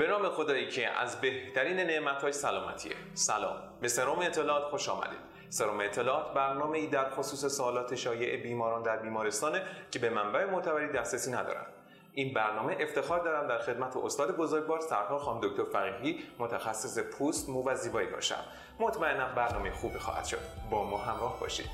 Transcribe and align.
به 0.00 0.06
نام 0.06 0.28
خدایی 0.28 0.68
که 0.68 0.90
از 0.90 1.20
بهترین 1.20 1.76
نعمتهای 1.76 2.32
سلامتیه. 2.32 2.92
سلام. 3.14 3.56
به 3.80 3.88
سروم 3.88 4.18
اطلاعات 4.18 4.64
خوش 4.64 4.88
آمدید. 4.88 5.18
سروم 5.48 5.80
اطلاعات 5.80 6.34
برنامه 6.34 6.78
ای 6.78 6.86
در 6.86 7.10
خصوص 7.10 7.56
سوالات 7.56 7.94
شایع 7.94 8.42
بیماران 8.42 8.82
در 8.82 8.96
بیمارستانه 8.96 9.62
که 9.90 9.98
به 9.98 10.10
منبع 10.10 10.44
معتبری 10.44 10.92
دسترسی 10.92 11.32
ندارن. 11.32 11.66
این 12.14 12.34
برنامه 12.34 12.76
افتخار 12.80 13.24
دارم 13.24 13.48
در 13.48 13.58
خدمت 13.58 13.96
استاد 13.96 14.36
بزرگوار 14.36 14.80
سرکار 14.80 15.18
خانم 15.18 15.40
دکتر 15.42 15.64
فقیهی 15.64 16.18
متخصص 16.38 16.98
پوست 16.98 17.48
مو 17.48 17.68
و 17.68 17.74
زیبایی 17.74 18.08
باشم. 18.08 18.44
مطمئنم 18.78 19.34
برنامه 19.34 19.70
خوبی 19.70 19.98
خواهد 19.98 20.24
شد. 20.24 20.40
با 20.70 20.84
ما 20.84 20.98
همراه 20.98 21.40
باشید. 21.40 21.70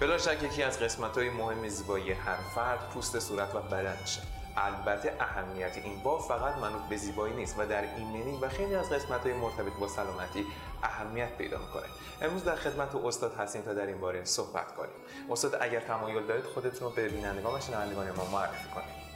بلا 0.00 0.18
شک 0.18 0.42
یکی 0.42 0.62
از 0.62 0.82
قسمت 0.82 1.18
های 1.18 1.30
مهم 1.30 1.68
زیبایی 1.68 2.12
هر 2.12 2.38
فرد 2.54 2.90
پوست 2.94 3.18
صورت 3.18 3.54
و 3.54 3.60
بدنشه 3.60 4.35
البته 4.56 5.12
اهمیت 5.20 5.76
این 5.76 6.02
با 6.02 6.18
فقط 6.18 6.56
منوط 6.56 6.82
به 6.82 6.96
زیبایی 6.96 7.34
نیست 7.34 7.58
و 7.58 7.66
در 7.66 7.94
ایمنی 7.96 8.38
و 8.42 8.48
خیلی 8.48 8.74
از 8.74 8.90
قسمت 8.90 9.20
های 9.20 9.32
مرتبط 9.32 9.72
با 9.80 9.88
سلامتی 9.88 10.46
اهمیت 10.82 11.36
پیدا 11.38 11.58
می‌کنه. 11.58 11.86
امروز 12.22 12.44
در 12.44 12.56
خدمت 12.56 12.94
استاد 12.94 13.34
هستیم 13.34 13.62
تا 13.62 13.74
در 13.74 13.86
این 13.86 14.00
باره 14.00 14.24
صحبت 14.24 14.74
کنیم. 14.74 14.96
استاد 15.30 15.54
اگر 15.60 15.80
تمایل 15.80 16.26
دارید 16.26 16.44
خودتون 16.44 16.88
رو 16.88 16.94
به 16.94 17.08
بینندگان 17.08 17.54
و 17.54 17.60
شنوندگان 17.60 18.10
ما 18.10 18.24
معرفی 18.24 18.68
کنید. 18.74 19.06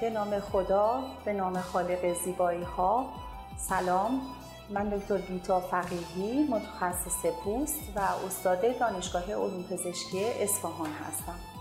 به 0.00 0.10
نام 0.10 0.40
خدا 0.40 1.02
به 1.24 1.32
نام 1.32 1.60
خالق 1.60 2.14
زیبایی 2.24 2.62
ها 2.62 3.12
سلام. 3.56 4.20
من 4.70 4.88
دکتر 4.88 5.18
گیتا 5.18 5.60
فقیهی 5.60 6.48
متخصص 6.50 7.26
پوست 7.44 7.80
و 7.96 8.00
استاد 8.26 8.78
دانشگاه 8.78 9.24
علوم 9.24 9.62
پزشکی 9.62 10.24
اصفهان 10.24 10.90
هستم. 10.92 11.55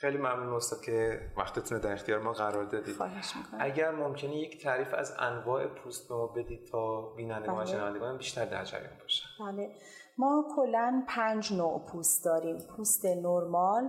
خیلی 0.00 0.18
ممنون 0.18 0.52
استاد 0.52 0.80
که 0.80 1.20
وقتتون 1.36 1.78
در 1.78 1.92
اختیار 1.92 2.20
ما 2.20 2.32
قرار 2.32 2.64
دادید. 2.64 2.96
خواهش 2.96 3.36
می‌کنم. 3.36 3.60
اگر 3.60 3.90
ممکنه 3.90 4.36
یک 4.36 4.62
تعریف 4.62 4.94
از 4.94 5.14
انواع 5.18 5.66
پوست 5.66 6.08
به 6.08 6.14
ما 6.14 6.26
بدید 6.26 6.66
تا 6.66 7.00
بینندگان 7.00 7.54
و 7.54 7.58
بله. 7.58 7.66
شنوندگان 7.66 8.16
بیشتر 8.16 8.44
در 8.44 8.64
جریان 8.64 8.98
باشن. 9.00 9.26
بله. 9.40 9.70
ما 10.18 10.44
کلا 10.56 11.04
پنج 11.08 11.52
نوع 11.52 11.80
پوست 11.92 12.24
داریم. 12.24 12.58
پوست 12.58 13.04
نرمال 13.04 13.88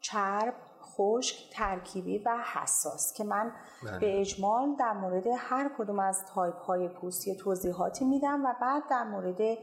چرب 0.00 0.54
خشک 0.82 1.50
ترکیبی 1.52 2.18
و 2.18 2.38
حساس 2.54 3.14
که 3.14 3.24
من 3.24 3.52
بله. 3.82 3.98
به 3.98 4.20
اجمال 4.20 4.74
در 4.78 4.92
مورد 4.92 5.24
هر 5.38 5.70
کدوم 5.78 5.98
از 5.98 6.26
تایپ 6.34 6.56
های 6.56 6.88
پوست 6.88 7.28
یه 7.28 7.34
توضیحاتی 7.34 8.04
میدم 8.04 8.44
و 8.44 8.54
بعد 8.60 8.82
در 8.90 9.04
مورد 9.04 9.58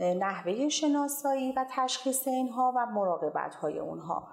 نحوه 0.00 0.68
شناسایی 0.68 1.52
و 1.52 1.64
تشخیص 1.70 2.28
اینها 2.28 2.72
و 2.76 2.86
مراقبت 2.86 3.54
های 3.54 3.78
اونها. 3.78 4.28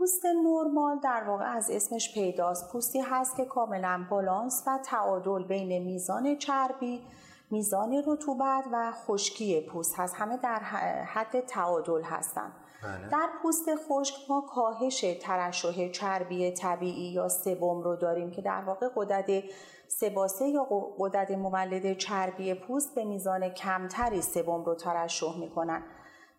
پوست 0.00 0.26
نرمال 0.26 0.98
در 0.98 1.24
واقع 1.26 1.44
از 1.44 1.70
اسمش 1.70 2.14
پیداست. 2.14 2.72
پوستی 2.72 3.00
هست 3.00 3.36
که 3.36 3.44
کاملا 3.44 4.06
بالانس 4.10 4.64
و 4.66 4.78
تعادل 4.84 5.44
بین 5.44 5.84
میزان 5.84 6.36
چربی 6.36 7.02
میزان 7.50 8.02
رطوبت 8.06 8.64
و 8.72 8.92
خشکی 8.92 9.60
پوست 9.60 9.94
هست. 9.98 10.14
همه 10.14 10.36
در 10.36 10.58
حد 11.04 11.40
تعادل 11.40 12.02
هستند 12.02 12.52
بله. 12.82 13.08
در 13.08 13.28
پوست 13.42 13.64
خشک 13.88 14.14
ما 14.28 14.40
کاهش 14.40 15.04
ترشح 15.20 15.88
چربی 15.88 16.50
طبیعی 16.50 17.12
یا 17.12 17.28
سبم 17.28 17.80
رو 17.80 17.96
داریم 17.96 18.30
که 18.30 18.42
در 18.42 18.62
واقع 18.66 18.88
غدد 18.88 19.42
سباسه 19.88 20.48
یا 20.48 20.64
غدد 20.98 21.32
مولد 21.32 21.96
چربی 21.98 22.54
پوست 22.54 22.94
به 22.94 23.04
میزان 23.04 23.48
کمتری 23.48 24.22
سبم 24.22 24.64
رو 24.64 24.74
ترشح 24.74 25.38
می‌کنن. 25.38 25.82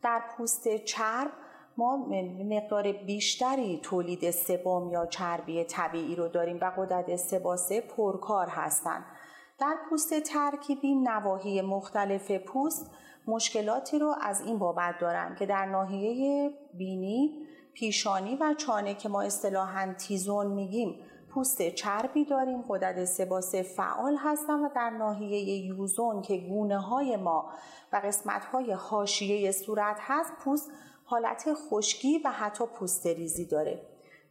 در 0.04 0.22
پوست 0.38 0.78
چرب 0.78 1.32
ما 1.77 1.97
مقدار 2.50 2.91
بیشتری 2.91 3.80
تولید 3.83 4.32
سبم 4.32 4.89
یا 4.92 5.05
چربی 5.05 5.64
طبیعی 5.64 6.15
رو 6.15 6.27
داریم 6.27 6.58
و 6.61 6.71
غدد 6.71 7.15
سباسه 7.15 7.82
پرکار 7.82 8.48
هستند 8.48 9.05
در 9.59 9.76
پوست 9.89 10.20
ترکیبی 10.20 10.95
نواحی 10.95 11.61
مختلف 11.61 12.32
پوست 12.32 12.92
مشکلاتی 13.27 13.99
رو 13.99 14.15
از 14.21 14.42
این 14.42 14.59
بابت 14.59 14.95
دارن 14.99 15.36
که 15.36 15.45
در 15.45 15.65
ناحیه 15.65 16.52
بینی، 16.73 17.48
پیشانی 17.73 18.36
و 18.36 18.53
چانه 18.53 18.93
که 18.93 19.09
ما 19.09 19.21
اصطلاحاً 19.21 19.95
تیزون 19.98 20.48
میگیم 20.48 20.99
پوست 21.30 21.70
چربی 21.70 22.26
داریم 22.26 22.61
غدد 22.61 23.05
سباسه 23.05 23.64
فعال 23.64 24.17
هستن 24.20 24.59
و 24.59 24.70
در 24.76 24.89
ناحیه 24.89 25.65
یوزون 25.65 26.21
که 26.21 26.38
گونه 26.38 26.80
های 26.80 27.17
ما 27.17 27.49
و 27.93 28.02
قسمت 28.03 28.45
های 28.45 28.71
حاشیه 28.71 29.52
صورت 29.52 29.98
هست 29.99 30.33
پوست 30.43 30.71
حالت 31.11 31.54
خشکی 31.54 32.20
و 32.26 32.32
حتی 32.32 32.66
پوست 32.66 33.08
ریزی 33.08 33.45
داره. 33.45 33.82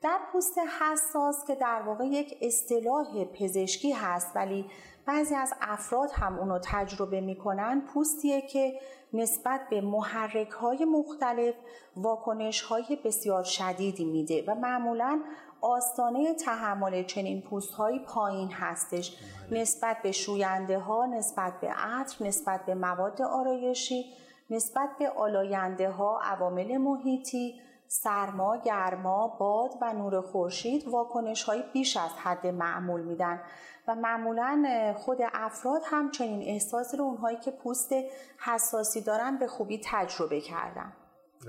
در 0.02 0.18
پوست 0.32 0.58
حساس 0.58 1.44
که 1.46 1.54
در 1.54 1.82
واقع 1.82 2.04
یک 2.06 2.38
اصطلاح 2.42 3.24
پزشکی 3.24 3.92
هست 3.92 4.36
ولی 4.36 4.66
بعضی 5.06 5.34
از 5.34 5.54
افراد 5.60 6.10
هم 6.12 6.38
اونو 6.38 6.58
تجربه 6.64 7.20
می‌کنن 7.20 7.80
پوستیه 7.80 8.40
که 8.40 8.80
نسبت 9.12 9.60
به 9.70 9.80
محرک 9.80 10.50
های 10.50 10.84
مختلف 10.84 11.54
واکنش 11.96 12.62
های 12.62 12.98
بسیار 13.04 13.44
شدیدی 13.44 14.04
میده 14.04 14.44
و 14.46 14.54
معمولا 14.54 15.20
آستانه 15.60 16.34
تحمل 16.34 17.02
چنین 17.02 17.42
پوست 17.42 17.72
هایی 17.72 17.98
پایین 17.98 18.52
هستش. 18.52 19.16
نسبت 19.50 19.96
به 20.02 20.12
شوینده 20.12 20.78
ها 20.78 21.06
نسبت 21.06 21.60
به 21.60 21.68
عطر 21.68 22.24
نسبت 22.24 22.66
به 22.66 22.74
مواد 22.74 23.22
آرایشی 23.22 24.04
نسبت 24.50 24.88
به 24.98 25.08
آلاینده 25.08 25.90
ها 25.90 26.20
عوامل 26.22 26.76
محیطی 26.76 27.60
سرما، 27.86 28.56
گرما، 28.56 29.36
باد 29.40 29.70
و 29.80 29.92
نور 29.92 30.20
خورشید 30.20 30.88
واکنش 30.88 31.42
های 31.42 31.62
بیش 31.72 31.96
از 31.96 32.10
حد 32.10 32.46
معمول 32.46 33.00
میدن 33.00 33.40
و 33.88 33.94
معمولا 33.94 34.94
خود 34.98 35.18
افراد 35.32 35.82
هم 35.84 36.10
چنین 36.10 36.42
احساسی 36.42 36.96
رو 36.96 37.04
اونهایی 37.04 37.36
که 37.36 37.50
پوست 37.50 37.92
حساسی 38.38 39.00
دارن 39.00 39.38
به 39.38 39.46
خوبی 39.46 39.80
تجربه 39.84 40.40
کردن. 40.40 40.92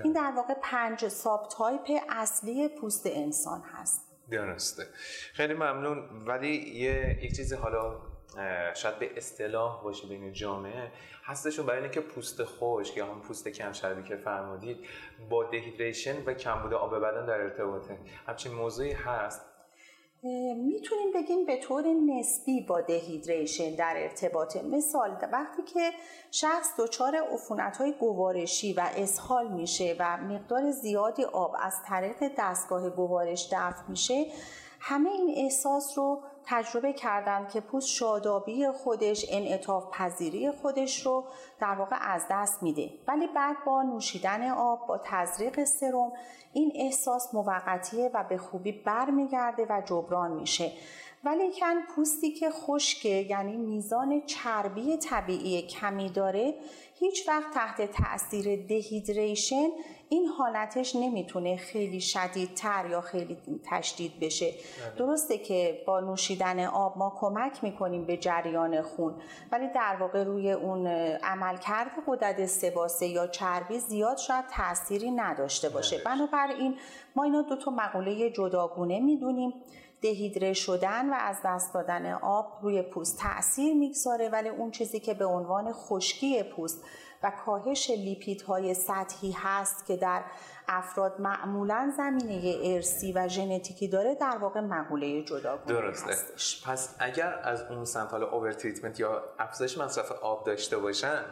این 0.04 0.12
در 0.12 0.32
واقع 0.36 0.54
پنج 0.62 1.08
subtype 1.08 1.90
اصلی 2.08 2.68
پوست 2.68 3.06
انسان 3.06 3.62
هست. 3.74 4.00
درسته. 4.30 4.82
خیلی 5.32 5.54
ممنون. 5.54 6.26
ولی 6.26 6.56
یه 6.56 7.18
یک 7.22 7.36
چیزی 7.36 7.54
حالا 7.54 8.11
شاید 8.74 8.98
به 8.98 9.16
اصطلاح 9.16 9.82
باشه 9.82 10.08
بین 10.08 10.32
جامعه. 10.32 10.92
هستشون 11.24 11.66
برای 11.66 11.82
اینکه 11.82 12.00
پوست 12.00 12.44
خشک 12.44 12.96
یا 12.96 13.06
هم 13.06 13.20
پوست 13.20 13.48
کم 13.48 13.72
چربی 13.72 14.02
که 14.02 14.16
فرمودید 14.16 14.76
با 15.30 15.44
دهیدریشن 15.44 16.24
و 16.24 16.34
کمبود 16.34 16.74
آب 16.74 16.98
بدن 16.98 17.26
در 17.26 17.40
ارتباطه. 17.40 17.98
همچین 18.26 18.52
موضوعی 18.52 18.92
هست؟ 18.92 19.40
می‌تونیم 20.56 21.12
بگیم 21.14 21.46
به 21.46 21.56
طور 21.56 21.84
نسبی 21.86 22.60
با 22.60 22.80
دهیدریشن 22.80 23.74
در 23.74 23.94
ارتباطه. 23.96 24.62
مثال 24.62 25.10
وقتی 25.32 25.62
که 25.62 25.90
شخص 26.30 26.80
دچار 26.80 27.16
عفونت 27.16 27.76
های 27.76 27.92
گوارشی 27.92 28.72
و 28.72 28.90
اسهال 28.96 29.52
میشه 29.52 29.96
و 29.98 30.16
مقدار 30.16 30.70
زیادی 30.70 31.24
آب 31.24 31.56
از 31.60 31.74
طریق 31.86 32.16
دستگاه 32.38 32.90
گوارش 32.90 33.48
دفع 33.52 33.82
میشه 33.88 34.26
همه 34.80 35.10
این 35.10 35.34
احساس 35.36 35.98
رو 35.98 36.22
تجربه 36.46 36.92
کردند 36.92 37.48
که 37.48 37.60
پوست 37.60 37.88
شادابی 37.88 38.68
خودش 38.68 39.26
انعطاف 39.30 39.84
پذیری 39.92 40.50
خودش 40.50 41.06
رو 41.06 41.24
در 41.60 41.74
واقع 41.74 41.96
از 42.00 42.26
دست 42.30 42.62
میده. 42.62 42.90
ولی 43.08 43.26
بعد 43.26 43.56
با 43.66 43.82
نوشیدن 43.82 44.50
آب 44.50 44.86
با 44.86 45.00
تزریق 45.04 45.64
سرم 45.64 46.12
این 46.52 46.72
احساس 46.74 47.34
موقتیه 47.34 48.10
و 48.14 48.24
به 48.28 48.38
خوبی 48.38 48.72
برمیگرده 48.72 49.66
و 49.70 49.82
جبران 49.86 50.30
میشه. 50.30 50.72
ولی 51.24 51.52
کن 51.60 51.94
پوستی 51.96 52.32
که 52.32 52.50
خشکه 52.50 53.08
یعنی 53.08 53.56
میزان 53.56 54.22
چربی 54.26 54.96
طبیعی 54.96 55.62
کمی 55.62 56.08
داره 56.08 56.54
هیچ 56.94 57.28
وقت 57.28 57.54
تحت 57.54 57.90
تاثیر 57.92 58.66
دهیدریشن 58.66 59.68
این 60.08 60.26
حالتش 60.26 60.96
نمی‌تونه 60.96 61.56
خیلی 61.56 62.00
شدیدتر 62.00 62.86
یا 62.90 63.00
خیلی 63.00 63.36
تشدید 63.70 64.20
بشه. 64.20 64.54
درسته 64.96 65.38
که 65.38 65.82
با 65.86 66.00
نوشیدن 66.00 66.64
آب 66.64 66.98
ما 66.98 67.12
کمک 67.20 67.64
می‌کنیم 67.64 68.04
به 68.04 68.16
جریان 68.16 68.82
خون 68.82 69.14
ولی 69.52 69.68
در 69.74 69.96
واقع 70.00 70.24
روی 70.24 70.52
اون 70.52 70.86
عملکرد 71.22 71.90
غدد 72.06 72.46
سباسه 72.46 73.06
یا 73.06 73.26
چربی 73.26 73.78
زیاد 73.78 74.16
شاید 74.16 74.44
تأثیری 74.50 75.10
نداشته 75.10 75.68
باشه. 75.68 75.98
بنابراین 76.04 76.78
ما 77.16 77.24
اینا 77.24 77.42
دو 77.42 77.56
تا 77.56 77.70
مقوله 77.70 78.30
جداگونه 78.30 79.00
می‌دونیم. 79.00 79.52
دهیدره 80.02 80.52
شدن 80.52 81.10
و 81.10 81.14
از 81.20 81.36
دست 81.44 81.74
دادن 81.74 82.12
آب 82.12 82.58
روی 82.62 82.82
پوست 82.82 83.18
تاثیر 83.18 83.74
می‌گذاره 83.74 84.28
ولی 84.28 84.48
اون 84.48 84.70
چیزی 84.70 85.00
که 85.00 85.14
به 85.14 85.24
عنوان 85.24 85.72
خشکی 85.72 86.42
پوست 86.42 86.84
و 87.22 87.32
کاهش 87.46 87.90
لیپیدهای 87.90 88.74
سطحی 88.74 89.32
هست 89.32 89.86
که 89.86 89.96
در 89.96 90.24
افراد 90.68 91.20
معمولا 91.20 91.92
زمینه 91.96 92.58
ارسی 92.64 93.12
و 93.12 93.28
ژنتیکی 93.28 93.88
داره 93.88 94.14
در 94.14 94.36
واقع 94.36 94.60
مقوله 94.60 95.22
جداگونه 95.22 95.80
درسته. 95.80 96.12
هستش. 96.12 96.66
پس 96.66 96.96
اگر 96.98 97.40
از 97.42 97.62
اون 97.62 97.84
سمت 97.84 98.10
حالا 98.10 98.30
اوور 98.30 98.52
تریتمنت 98.52 99.00
یا 99.00 99.22
افزایش 99.38 99.78
مصرف 99.78 100.12
آب 100.12 100.46
داشته 100.46 100.78
باشن 100.78 101.24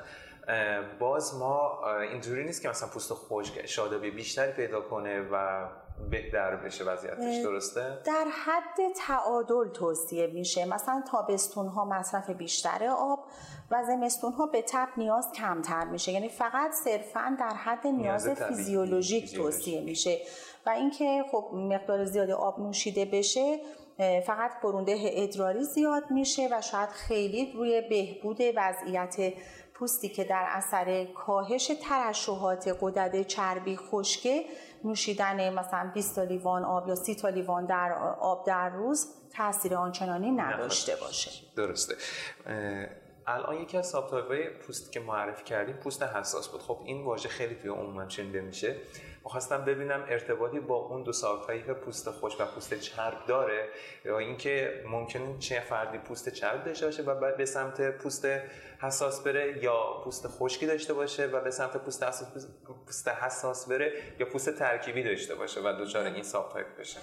باز 1.01 1.39
ما 1.39 1.79
اینجوری 2.01 2.45
نیست 2.45 2.63
که 2.63 2.69
مثلا 2.69 2.89
پوست 2.89 3.15
خشک 3.15 3.67
شادابی 3.67 4.11
بیشتری 4.11 4.53
پیدا 4.53 4.81
کنه 4.81 5.21
و 5.33 5.67
بهتر 6.11 6.57
بشه 6.57 6.85
وضعیتش 6.85 7.45
درسته؟ 7.45 7.99
در 8.05 8.27
حد 8.45 8.93
تعادل 9.07 9.69
توصیه 9.69 10.27
میشه. 10.27 10.65
مثلا 10.65 11.03
تابستون 11.11 11.67
ها 11.67 11.85
مصرف 11.85 12.31
بیشتر 12.31 12.87
آب 12.99 13.25
و 13.71 13.85
زمستون 13.85 14.33
ها 14.33 14.47
به 14.47 14.63
تب 14.63 14.89
نیاز 14.97 15.33
کمتر 15.33 15.85
میشه. 15.85 16.13
یعنی 16.13 16.29
فقط 16.29 16.73
صرفا 16.73 17.37
در 17.41 17.55
حد 17.55 17.87
نیاز, 17.87 18.27
نیاز 18.27 18.43
فیزیولوژیک 18.43 19.35
توصیه 19.35 19.81
میشه. 19.81 20.19
و 20.67 20.71
اینکه 20.71 21.25
خب 21.33 21.51
مقدار 21.55 22.05
زیاد 22.05 22.31
آب 22.31 22.61
نوشیده 22.61 23.05
بشه 23.05 23.61
فقط 24.27 24.51
برونده 24.63 24.97
ادراری 25.01 25.65
زیاد 25.65 26.11
میشه 26.11 26.49
و 26.53 26.61
شاید 26.61 26.89
خیلی 26.89 27.53
روی 27.53 27.81
بهبود 27.81 28.39
وضعیت 28.57 29.33
پوستی 29.81 30.09
که 30.09 30.25
در 30.25 30.47
اثر 30.49 31.05
کاهش 31.05 31.73
ترشحات 31.83 32.77
قدرت 32.81 33.27
چربی 33.27 33.77
خشکه 33.77 34.45
نوشیدن 34.85 35.55
مثلا 35.55 35.91
20 35.95 36.17
تا 36.17 36.23
لیوان 36.23 36.65
آب 36.65 36.89
یا 36.89 36.95
30 36.95 37.15
تا 37.15 37.29
لیوان 37.29 37.67
در 37.67 37.93
آب 38.21 38.47
در 38.47 38.69
روز 38.69 39.07
تاثیر 39.37 39.75
آنچنانی 39.75 40.31
نداشته 40.31 40.97
باشه. 40.97 41.31
درسته. 41.57 41.95
الان 43.27 43.57
یکی 43.57 43.79
از 43.79 43.89
subtype 43.89 44.59
پوست 44.67 44.93
که 44.93 45.01
معرفی 45.01 45.45
کردیم 45.45 45.77
پوست 45.77 46.03
حساس 46.03 46.49
بود. 46.49 46.61
خب 46.61 46.79
این 46.85 47.05
واژه 47.05 47.29
خیلی 47.29 47.55
توی 47.55 47.71
عموما 47.71 48.09
شنیده 48.09 48.41
میشه. 48.41 48.77
می‌خواستم 49.25 49.65
ببینم 49.65 50.05
ارتباطی 50.09 50.61
با 50.61 50.77
اون 50.77 51.03
دو 51.03 51.13
subtype 51.13 51.73
پوست 51.73 52.11
خشک 52.11 52.41
و 52.41 52.45
پوست 52.47 52.75
چرب 52.75 53.27
داره 53.27 53.69
یا 54.05 54.19
اینکه 54.19 54.85
ممکنه 54.87 55.39
چه 55.39 55.61
فردی 55.61 55.99
پوست 55.99 56.29
چرب 56.29 56.65
داشته 56.65 56.87
باشه 56.87 57.03
و 57.03 57.15
بعد 57.15 57.37
به 57.37 57.45
سمت 57.45 57.91
پوست 57.91 58.27
حساس 58.83 59.21
بره 59.21 59.65
یا 59.65 60.03
پوست 60.05 60.29
خشکی 60.29 60.67
داشته 60.67 60.95
باشه 60.95 61.27
و 61.27 61.41
به 61.41 61.51
سمت 61.51 61.77
پوست 61.77 62.03
حساس 62.03 62.47
پوست 62.87 63.09
حساس 63.09 63.69
بره 63.69 63.93
یا 64.19 64.27
پوست 64.27 64.59
ترکیبی 64.59 65.03
داشته 65.03 65.35
باشه 65.35 65.61
و 65.61 65.73
دچار 65.81 66.05
این 66.05 66.23
subtype 66.23 66.79
بشه. 66.79 67.01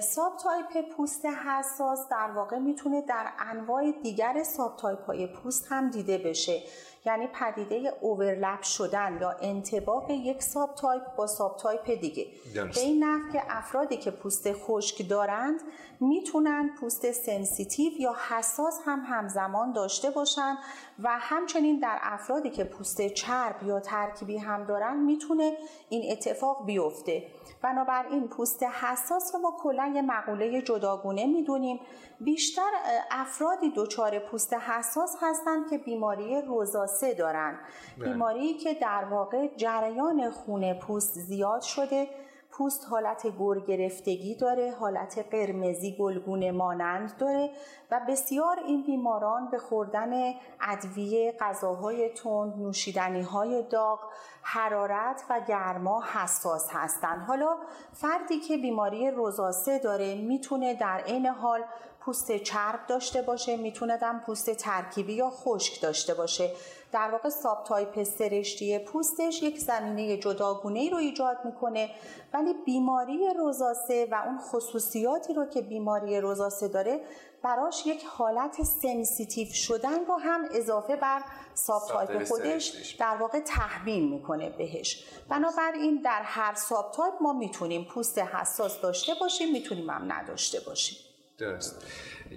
subtype 0.00 0.88
پوست 0.96 1.26
حساس 1.26 2.08
در 2.10 2.30
واقع 2.36 2.58
می‌تونه 2.58 3.02
در 3.08 3.26
انواع 3.38 3.92
دیگر 4.02 4.42
subtype 4.42 5.04
های 5.04 5.26
پوست 5.26 5.66
هم 5.70 5.90
دیده 5.90 6.18
بشه. 6.18 6.62
یعنی 7.06 7.26
پدیده 7.26 7.92
overlap 8.00 8.62
شدن 8.62 9.18
یا 9.20 9.30
انطباق 9.30 10.10
یک 10.10 10.42
subtype 10.42 11.02
با 11.16 11.26
subtype 11.26 11.90
دیگه 11.90 12.26
به 12.54 12.80
این 12.80 13.04
نحو 13.04 13.32
که 13.32 13.42
افرادی 13.48 13.96
که 13.96 14.10
پوست 14.10 14.52
خشک 14.52 15.08
دارند 15.08 15.60
می‌تونن 16.00 16.70
پوست 16.80 17.12
sensitive 17.12 17.92
یا 18.00 18.14
حساس 18.28 18.80
هم 18.84 19.02
همزمان 19.06 19.72
داشته 19.72 20.10
باشن 20.10 20.56
و 21.02 21.18
همچنین 21.20 21.78
در 21.78 21.98
افرادی 22.02 22.50
که 22.50 22.64
پوست 22.64 23.08
چرب 23.08 23.62
یا 23.62 23.80
ترکیبی 23.80 24.38
هم 24.38 24.64
دارن 24.64 24.96
می‌تونه 24.96 25.56
این 25.88 26.12
اتفاق 26.12 26.66
بیفته. 26.66 27.26
بنابراین 27.62 28.28
پوست 28.28 28.62
حساس 28.62 29.34
رو 29.34 29.40
ما 29.40 29.56
کلا 29.62 29.92
یه 29.94 30.02
مقوله 30.02 30.62
جداگونه 30.62 31.26
می‌دونیم 31.26 31.80
بیشتر 32.20 32.70
افرادی 33.10 33.72
دچار 33.76 34.18
پوست 34.18 34.54
حساس 34.54 35.16
هستند 35.20 35.70
که 35.70 35.78
بیماری 35.78 36.42
روزاسه 36.42 37.14
دارن 37.14 37.58
بله. 37.98 38.08
بیماری 38.08 38.54
که 38.54 38.74
در 38.74 39.04
واقع 39.04 39.46
جریان 39.56 40.30
خون 40.30 40.74
پوست 40.74 41.18
زیاد 41.18 41.60
شده 41.60 42.08
پوست 42.50 42.86
حالت 42.90 43.26
گر 43.26 43.58
گرفتگی 43.58 44.34
داره 44.34 44.74
حالت 44.80 45.26
قرمزی 45.30 45.96
گلگونه 45.98 46.52
مانند 46.52 47.16
داره 47.18 47.50
و 47.90 48.00
بسیار 48.08 48.58
این 48.66 48.82
بیماران 48.82 49.50
به 49.50 49.58
خوردن 49.58 50.32
ادویه 50.60 51.36
غذاهای 51.40 52.08
تند 52.08 52.54
نوشیدنی 52.58 53.22
های 53.22 53.62
داغ 53.62 54.00
حرارت 54.42 55.24
و 55.30 55.40
گرما 55.48 56.02
حساس 56.12 56.68
هستند 56.72 57.22
حالا 57.22 57.56
فردی 57.92 58.40
که 58.40 58.56
بیماری 58.56 59.10
روزاسه 59.10 59.78
داره 59.78 60.14
می‌تونه 60.14 60.74
در 60.74 61.00
عین 61.06 61.26
حال 61.26 61.64
پوست 62.00 62.36
چرب 62.36 62.86
داشته 62.86 63.22
باشه 63.22 63.56
می‌تونه 63.56 63.98
هم 64.02 64.20
پوست 64.20 64.50
ترکیبی 64.50 65.12
یا 65.12 65.30
خشک 65.30 65.80
داشته 65.80 66.14
باشه. 66.14 66.50
در 66.92 67.10
واقع 67.10 67.28
subtype 67.28 68.02
سرشتی 68.02 68.78
پوستش 68.78 69.42
یک 69.42 69.58
زمینه 69.58 70.16
جداگونه 70.16 70.78
ای 70.80 70.90
رو 70.90 70.96
ایجاد 70.96 71.36
می‌کنه. 71.44 71.90
ولی 72.34 72.54
بیماری 72.66 73.34
روزاسه 73.38 74.08
و 74.10 74.22
اون 74.26 74.38
خصوصیاتی 74.38 75.34
رو 75.34 75.46
که 75.46 75.62
بیماری 75.62 76.20
روزاسه 76.20 76.68
داره 76.68 77.00
براش 77.42 77.86
یک 77.86 78.04
حالت 78.04 78.62
sensitive 78.62 79.48
شدن 79.48 80.04
رو 80.04 80.14
هم 80.14 80.44
اضافه 80.54 80.96
بر 80.96 81.22
subtype 81.54 82.24
خودش 82.24 82.96
در 82.98 83.16
واقع 83.16 83.40
تحمیل 83.40 84.08
می‌کنه 84.08 84.50
بهش. 84.50 85.04
بنابراین 85.28 86.00
در 86.04 86.22
هر 86.22 86.54
subtype 86.54 87.14
ما 87.20 87.32
می‌تونیم 87.32 87.84
پوست 87.84 88.18
حساس 88.18 88.80
داشته 88.80 89.12
باشیم 89.20 89.52
می‌تونیم 89.52 89.90
هم 89.90 90.12
نداشته 90.12 90.60
باشیم. 90.60 91.09
درست. 91.40 91.86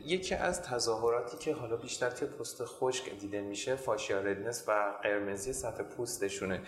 یکی 0.05 0.35
از 0.35 0.61
تظاهراتی 0.61 1.38
که 1.38 1.53
حالا 1.53 1.75
بیشتر 1.75 2.09
توی 2.09 2.27
پوست 2.27 2.65
خشک 2.65 3.19
دیده 3.19 3.41
میشه 3.41 3.75
facial 3.75 4.19
redness 4.19 4.63
و 4.67 4.94
قرمزی 5.03 5.53
سطح 5.53 5.83
پوستشونه. 5.83 6.61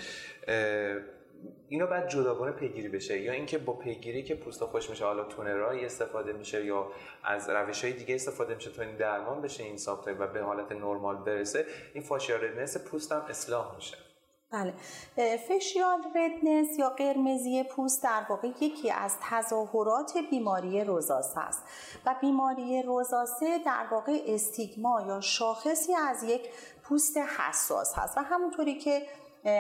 این 1.69 1.86
باید 1.86 2.09
جداگانه 2.09 2.51
پیگیری 2.51 2.89
بشه 2.89 3.19
یا 3.19 3.31
اینکه 3.31 3.57
با 3.57 3.73
پیگیری 3.73 4.23
که 4.23 4.35
پوست 4.35 4.63
خشک 4.63 4.89
میشه 4.89 5.05
حالا 5.05 5.23
toner 5.24 5.62
هایی 5.62 5.86
استفاده 5.85 6.33
میشه 6.33 6.65
یا 6.65 6.91
از 7.23 7.49
روش 7.49 7.83
های 7.83 7.93
دیگه 7.93 8.15
استفاده 8.15 8.55
میشه 8.55 8.71
تا 8.71 8.81
این 8.81 8.95
درمان 8.95 9.41
بشه 9.41 9.63
این 9.63 9.77
ساخته 9.77 10.13
و 10.13 10.27
به 10.27 10.41
حالت 10.41 10.71
نرمال 10.71 11.15
برسه 11.15 11.65
این 11.93 12.03
facial 12.03 12.36
redness 12.36 12.77
پوست 12.77 13.11
هم 13.11 13.25
اصلاح 13.29 13.75
میشه. 13.75 13.97
بله. 14.56 14.74
Facial 15.38 16.00
redness 16.15 16.80
یا 16.80 16.90
قرمزی 16.90 17.63
پوست 17.63 18.04
در 18.04 18.25
واقع 18.30 18.48
یکی 18.48 18.92
از 18.92 19.16
تظاهرات 19.22 20.18
بیماری 20.30 20.84
روزاسه 20.84 21.40
است. 21.40 21.63
و 22.06 22.16
بیماری 22.22 22.81
روزاسه 22.81 23.60
در 23.66 23.86
واقع 23.92 24.24
stigma 24.27 25.01
یا 25.07 25.22
شاخصی 25.22 25.94
از 25.94 26.24
یک 26.24 26.50
پوست 26.84 27.18
حساس 27.18 27.94
هست. 27.96 28.18
و 28.18 28.22
همونطوری 28.22 28.78
که 28.80 29.02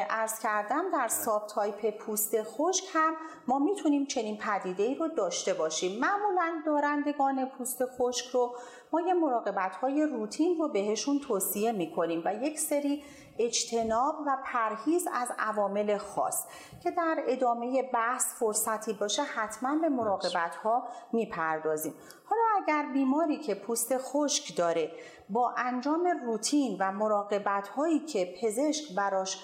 عرض 0.09 0.39
کردم 0.39 0.83
در 0.93 1.07
subtype 1.07 1.97
پوست 1.97 2.43
خشک 2.43 2.83
هم 2.93 3.13
ما 3.47 3.59
می‌تونیم 3.59 4.05
چنین 4.05 4.37
پدیده 4.37 4.83
ای 4.83 4.95
رو 4.95 5.07
داشته 5.07 5.53
باشیم. 5.53 5.99
معمولا 5.99 6.61
دارندگان 6.65 7.49
پوست 7.49 7.85
خشک 7.85 8.25
رو 8.25 8.55
ما 8.93 9.01
یه 9.01 9.13
مراقبت 9.13 9.75
های 9.75 10.03
روتین 10.03 10.57
رو 10.57 10.67
بهشون 10.67 11.19
توصیه 11.19 11.71
می‌کنیم 11.71 12.21
و 12.25 12.33
یک 12.35 12.59
سری 12.59 13.03
اجتناب 13.39 14.15
و 14.27 14.37
پرهیز 14.45 15.07
از 15.13 15.31
عوامل 15.39 15.97
خاص 15.97 16.45
که 16.83 16.91
در 16.91 17.23
ادامه 17.27 17.83
بحث 17.93 18.35
فرصتی 18.39 18.93
باشه 18.93 19.23
حتما 19.23 19.75
به 19.75 19.89
مراقبت 19.89 20.55
ها 20.55 20.87
می‌پردازیم. 21.11 21.93
حالا 22.25 22.41
اگر 22.63 22.85
بیماری 22.93 23.37
که 23.37 23.55
پوست 23.55 23.97
خشک 23.97 24.57
داره 24.57 24.91
با 25.29 25.53
انجام 25.57 26.07
روتین 26.25 26.77
و 26.79 26.91
مراقبت 26.91 27.67
هایی 27.67 27.99
که 27.99 28.35
پزشک 28.41 28.95
براش 28.95 29.43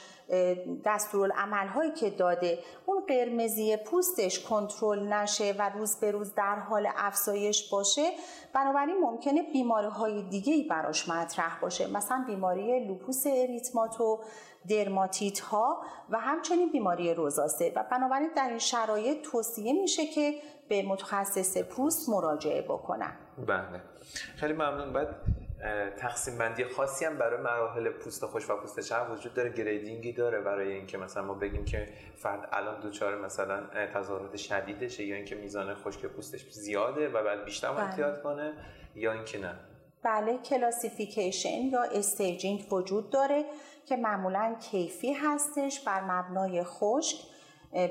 دستورالعمل 0.86 1.68
هایی 1.68 1.92
که 1.92 2.10
داده 2.10 2.60
اون 2.86 3.04
قرمزی 3.08 3.78
پوستش 3.78 4.40
کنترل 4.40 5.14
نشه 5.14 5.56
و 5.60 5.70
روز 5.70 5.96
به 5.96 6.12
روز 6.12 6.36
در 6.36 6.56
حال 6.56 6.88
افزایش 6.96 7.70
باشه 7.70 8.12
بنابراین 8.54 8.98
ممکنه 9.02 9.42
بیماری 9.54 9.88
های 9.88 10.24
دیگه 10.24 10.54
ای 10.54 10.64
براش 10.64 11.10
مطرح 11.10 11.60
باشه. 11.60 11.88
مثلا 11.88 12.24
بیماری 12.28 12.88
لوپوس 12.88 13.24
اریتماتو 13.28 14.20
درماتیت 14.70 15.40
ها 15.40 15.82
و 16.10 16.20
همچنین 16.20 16.72
بیماری 16.72 17.14
روزاسه. 17.14 17.74
و 17.76 17.84
بنابراین 17.92 18.30
در 18.36 18.50
این 18.50 18.60
شرایط 18.60 19.22
توصیه 19.22 19.74
میشه 19.74 20.06
که 20.06 20.34
به 20.70 20.84
متخصص 20.84 21.58
پوست 21.58 22.10
مراجعه 22.10 22.62
بکنن. 22.62 23.12
بله. 23.48 23.82
خیلی 24.36 24.54
ممنون. 24.54 24.94
بعد 24.94 25.08
تقسیم 25.98 26.38
بندی 26.38 26.66
خاصی 26.66 27.06
هم 27.06 27.18
برای 27.18 27.42
مراحل 27.42 27.90
پوست 27.90 28.26
خوش 28.26 28.50
و 28.50 28.56
پوست 28.56 28.80
چرب 28.80 29.12
وجود 29.12 29.34
داره 29.34 29.50
گریدینگی 29.50 30.14
داره 30.14 30.42
برای 30.42 30.72
اینکه 30.74 30.98
مثلا 30.98 31.24
ما 31.24 31.34
بگیم 31.34 31.66
که 31.66 31.88
فرد 32.16 32.50
الان 32.52 32.82
دوچار 32.82 33.22
مثلا 33.22 33.64
تظاهرات 33.94 34.38
شدیدشه 34.38 35.04
یا 35.04 35.16
اینکه 35.16 35.36
میزان 35.36 35.76
خشک 35.76 36.06
پوستش 36.06 36.50
زیاده 36.50 37.10
و 37.10 37.24
بعد 37.24 37.46
بیشتر 37.46 37.72
بله. 37.72 37.84
احتیاط 37.84 38.22
کنه 38.22 38.54
یا 38.96 39.12
اینکه 39.14 39.40
نه 39.40 39.56
بله 40.04 40.38
classification 40.38 41.62
یا 41.62 41.84
staging 41.84 42.74
وجود 42.74 43.10
داره 43.10 43.46
که 43.86 43.96
معمولا 43.98 44.56
کیفی 44.72 45.14
هستش 45.14 45.80
بر 45.80 46.02
مبنای 46.02 46.64
خشک 46.64 47.16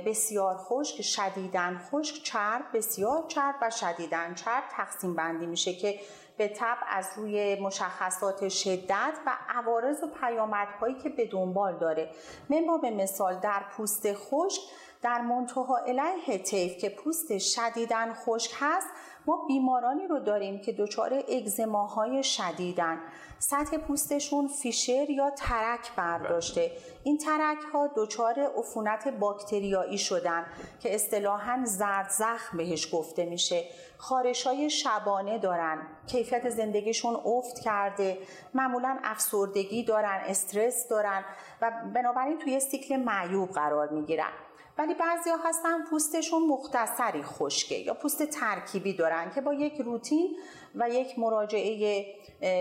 بسیار 0.06 0.56
خشک 0.56 1.02
شدیدن 1.02 1.78
خشک 1.78 2.22
چرب 2.22 2.62
بسیار 2.74 3.24
چرب 3.28 3.54
و 3.62 3.70
شدیدن 3.70 4.34
چرب 4.34 4.64
تقسیم 4.70 5.14
بندی 5.14 5.46
میشه 5.46 5.74
که 5.74 6.00
به 6.40 6.48
تبع 6.48 6.76
از 6.88 7.06
روی 7.16 7.60
مشخصات 7.60 8.48
شدت 8.48 9.12
و 9.26 9.36
عوارض 9.48 10.02
و 10.02 10.06
پیامدهایی 10.20 10.94
که 10.94 11.08
به 11.08 11.26
دنبال 11.26 11.78
داره. 11.78 12.10
من 12.50 12.80
به 12.82 12.90
مثال 12.90 13.38
در 13.38 13.62
پوست 13.76 14.12
خشک 14.12 14.60
در 15.02 15.20
منتها 15.20 15.78
علیه 15.78 16.38
طیف 16.38 16.76
که 16.76 16.88
پوست 16.88 17.38
شدیدن 17.38 18.14
خشک 18.14 18.54
هست 18.60 18.88
ما 19.26 19.44
بیمارانی 19.48 20.06
رو 20.06 20.18
داریم 20.18 20.60
که 20.60 20.72
دچار 20.72 21.14
اگزماهای 21.14 22.22
شدیدن. 22.22 23.00
سطح 23.38 23.76
پوستشون 23.76 24.48
فیشر 24.48 25.10
یا 25.10 25.30
ترک 25.30 25.92
برداشته. 25.96 26.72
این 27.04 27.18
ترک 27.18 27.58
ها 27.72 27.90
دچار 27.96 28.40
عفونت 28.58 29.08
باکتریایی 29.08 29.98
شدن 29.98 30.46
که 30.80 30.94
اصطلاحا 30.94 31.60
زرد 31.64 32.08
زخم 32.08 32.56
بهش 32.56 32.94
گفته 32.94 33.24
میشه. 33.24 33.64
خارش 33.98 34.46
های 34.46 34.70
شبانه 34.70 35.38
دارن. 35.38 35.86
کیفیت 36.06 36.50
زندگیشون 36.50 37.16
افت 37.24 37.58
کرده. 37.58 38.18
معمولا 38.54 38.98
افسردگی 39.04 39.84
دارن 39.84 40.20
استرس 40.26 40.88
دارن 40.88 41.24
و 41.62 41.72
بنابراین 41.94 42.38
توی 42.38 42.60
سیکل 42.60 42.96
معیوب 42.96 43.50
قرار 43.50 43.88
می‌گیرن. 43.88 44.32
ولی 44.78 44.94
بعضیا 44.94 45.36
هستن 45.44 45.84
پوستشون 45.84 46.46
مختصری 46.46 47.22
خشکه 47.22 47.74
یا 47.74 47.94
پوست 47.94 48.22
ترکیبی 48.22 48.92
دارن 48.92 49.30
که 49.34 49.40
با 49.40 49.54
یک 49.54 49.80
روتین 49.80 50.36
و 50.74 50.90
یک 50.90 51.18
مراجعه 51.18 52.06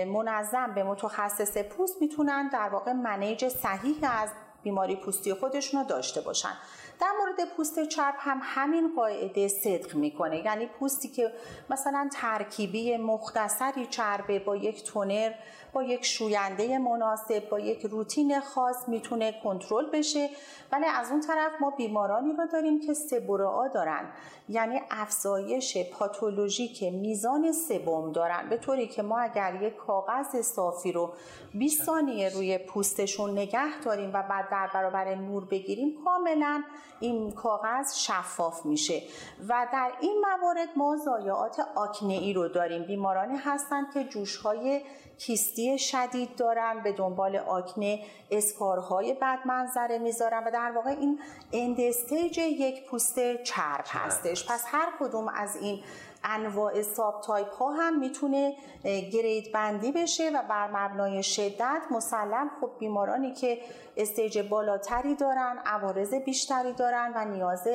منظم 0.06 0.74
به 0.76 0.84
متخصص 0.84 1.58
پوست 1.58 2.02
می‌تونن 2.02 2.48
در 2.48 2.70
واقع 2.70 2.94
منیج 2.94 3.48
صحیح 3.48 3.98
از 4.22 4.30
بیماری 4.64 4.96
پوستی 4.96 5.34
خودشون 5.34 5.82
رو 5.82 5.88
داشته 5.88 6.22
باشن. 6.22 6.54
در 7.00 7.12
مورد 7.20 7.50
پوست 7.58 7.84
چرب 7.84 8.16
هم 8.18 8.40
همین 8.44 8.96
قاعده 8.96 9.48
صدق 9.48 9.96
می‌کنه. 9.96 10.46
یعنی 10.46 10.66
پوستی 10.66 11.08
که 11.08 11.32
مثلا 11.70 12.10
ترکیبی 12.14 12.98
مختصری 12.98 13.86
چربه 13.86 14.40
با 14.40 14.56
یک 14.56 14.84
تونر 14.84 15.32
با 15.74 15.84
یک 15.84 16.06
شوینده 16.06 16.78
مناسب 16.78 17.50
با 17.50 17.60
یک 17.60 17.86
روتین 17.86 18.40
خاص 18.40 18.88
می‌تونه 18.88 19.42
کنترل 19.44 19.86
بشه. 19.94 20.30
ولی 20.72 20.86
از 20.86 21.12
اون 21.12 21.22
طرف 21.22 21.52
ما 21.62 21.70
بیمارانی 21.70 22.34
رو 22.38 22.48
داریم 22.48 22.80
که 22.80 22.94
سبورا 22.94 23.68
دارن. 23.74 24.12
یعنی 24.50 24.82
افزایش 24.92 25.78
پاتولوژیک 25.78 26.84
میزان 26.84 27.52
سبم 27.52 28.12
دارن. 28.12 28.50
به 28.50 28.58
طوری 28.58 28.88
که 28.88 29.02
ما 29.02 29.20
اگر 29.20 29.60
یک 29.62 29.76
کاغذ 29.76 30.42
صافی 30.42 30.92
رو 30.92 31.14
20 31.54 31.84
ثانیه 31.84 32.30
روی 32.30 32.58
پوستشون 32.58 33.32
نگه 33.32 33.82
داریم 33.86 34.10
و 34.14 34.24
بعد 34.30 34.50
در 34.52 34.70
برابر 34.74 35.16
نور 35.16 35.46
بگیریم 35.46 36.04
کاملا 36.06 36.64
این 37.00 37.32
کاغذ 37.32 37.96
شفاف 37.96 38.66
میشه. 38.66 39.02
و 39.50 39.68
در 39.74 39.92
این 40.00 40.26
موارد 40.30 40.70
ما 40.76 40.98
ضایعات 41.06 41.60
آکنه 41.76 42.14
ای 42.14 42.34
رو 42.34 42.48
داریم. 42.48 42.84
بیمارانی 42.84 43.38
هستند 43.38 43.94
که 43.94 44.04
جوش 44.04 44.38
های 44.38 44.82
کیستی 45.18 45.80
شدید 45.80 46.36
دارن 46.36 46.84
به 46.84 46.92
دنبال 46.92 47.36
آکنه 47.36 48.04
scar 48.32 48.86
های 48.86 49.14
بد 49.14 49.40
منظره 49.46 49.98
می‌ذارن 49.98 50.44
و 50.44 50.52
در 50.52 50.72
واقع 50.76 50.90
این 50.90 51.20
end 51.54 51.85
stage 51.85 52.38
یک 52.38 52.86
پوست 52.86 53.44
چرب 53.44 53.86
هستش. 53.88 54.52
پس 54.52 54.64
هر 54.68 54.88
کدوم 55.00 55.28
از 55.28 55.56
این 55.56 55.84
انواع 56.24 56.82
subtype 56.82 57.54
ها 57.54 57.72
هم 57.72 58.00
می‌تونه 58.00 58.56
grade 58.84 59.52
بندی 59.52 59.92
بشه 59.92 60.30
و 60.30 60.44
بر 60.50 60.68
مبنای 60.68 61.24
شدت 61.24 61.82
مسلم 61.92 62.52
خب 62.62 62.72
بیمارانی 62.80 63.34
که 63.34 63.58
استیج 63.98 64.40
بالاتری 64.40 65.16
دارن 65.16 65.58
عوارض 65.66 66.14
بیشتری 66.14 66.74
دارن 66.74 67.14
و 67.16 67.26
نیاز 67.26 67.68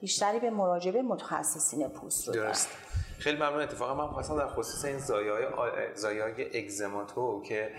بیشتری 0.00 0.38
به 0.38 0.50
مراجعه 0.50 1.02
متخصصین 1.02 1.88
پوست 1.88 2.28
رو 2.28 2.34
دارن. 2.34 2.54
خیلی 3.18 3.36
ممنون. 3.36 3.60
اتفاقا 3.60 3.94
من 3.94 4.12
خواستم 4.12 4.38
در 4.38 4.48
خصوص 4.48 4.84
این 4.84 4.98
زایای 4.98 5.46
زایای 5.94 6.58
اگزماتو 6.64 7.42
که 7.42 7.70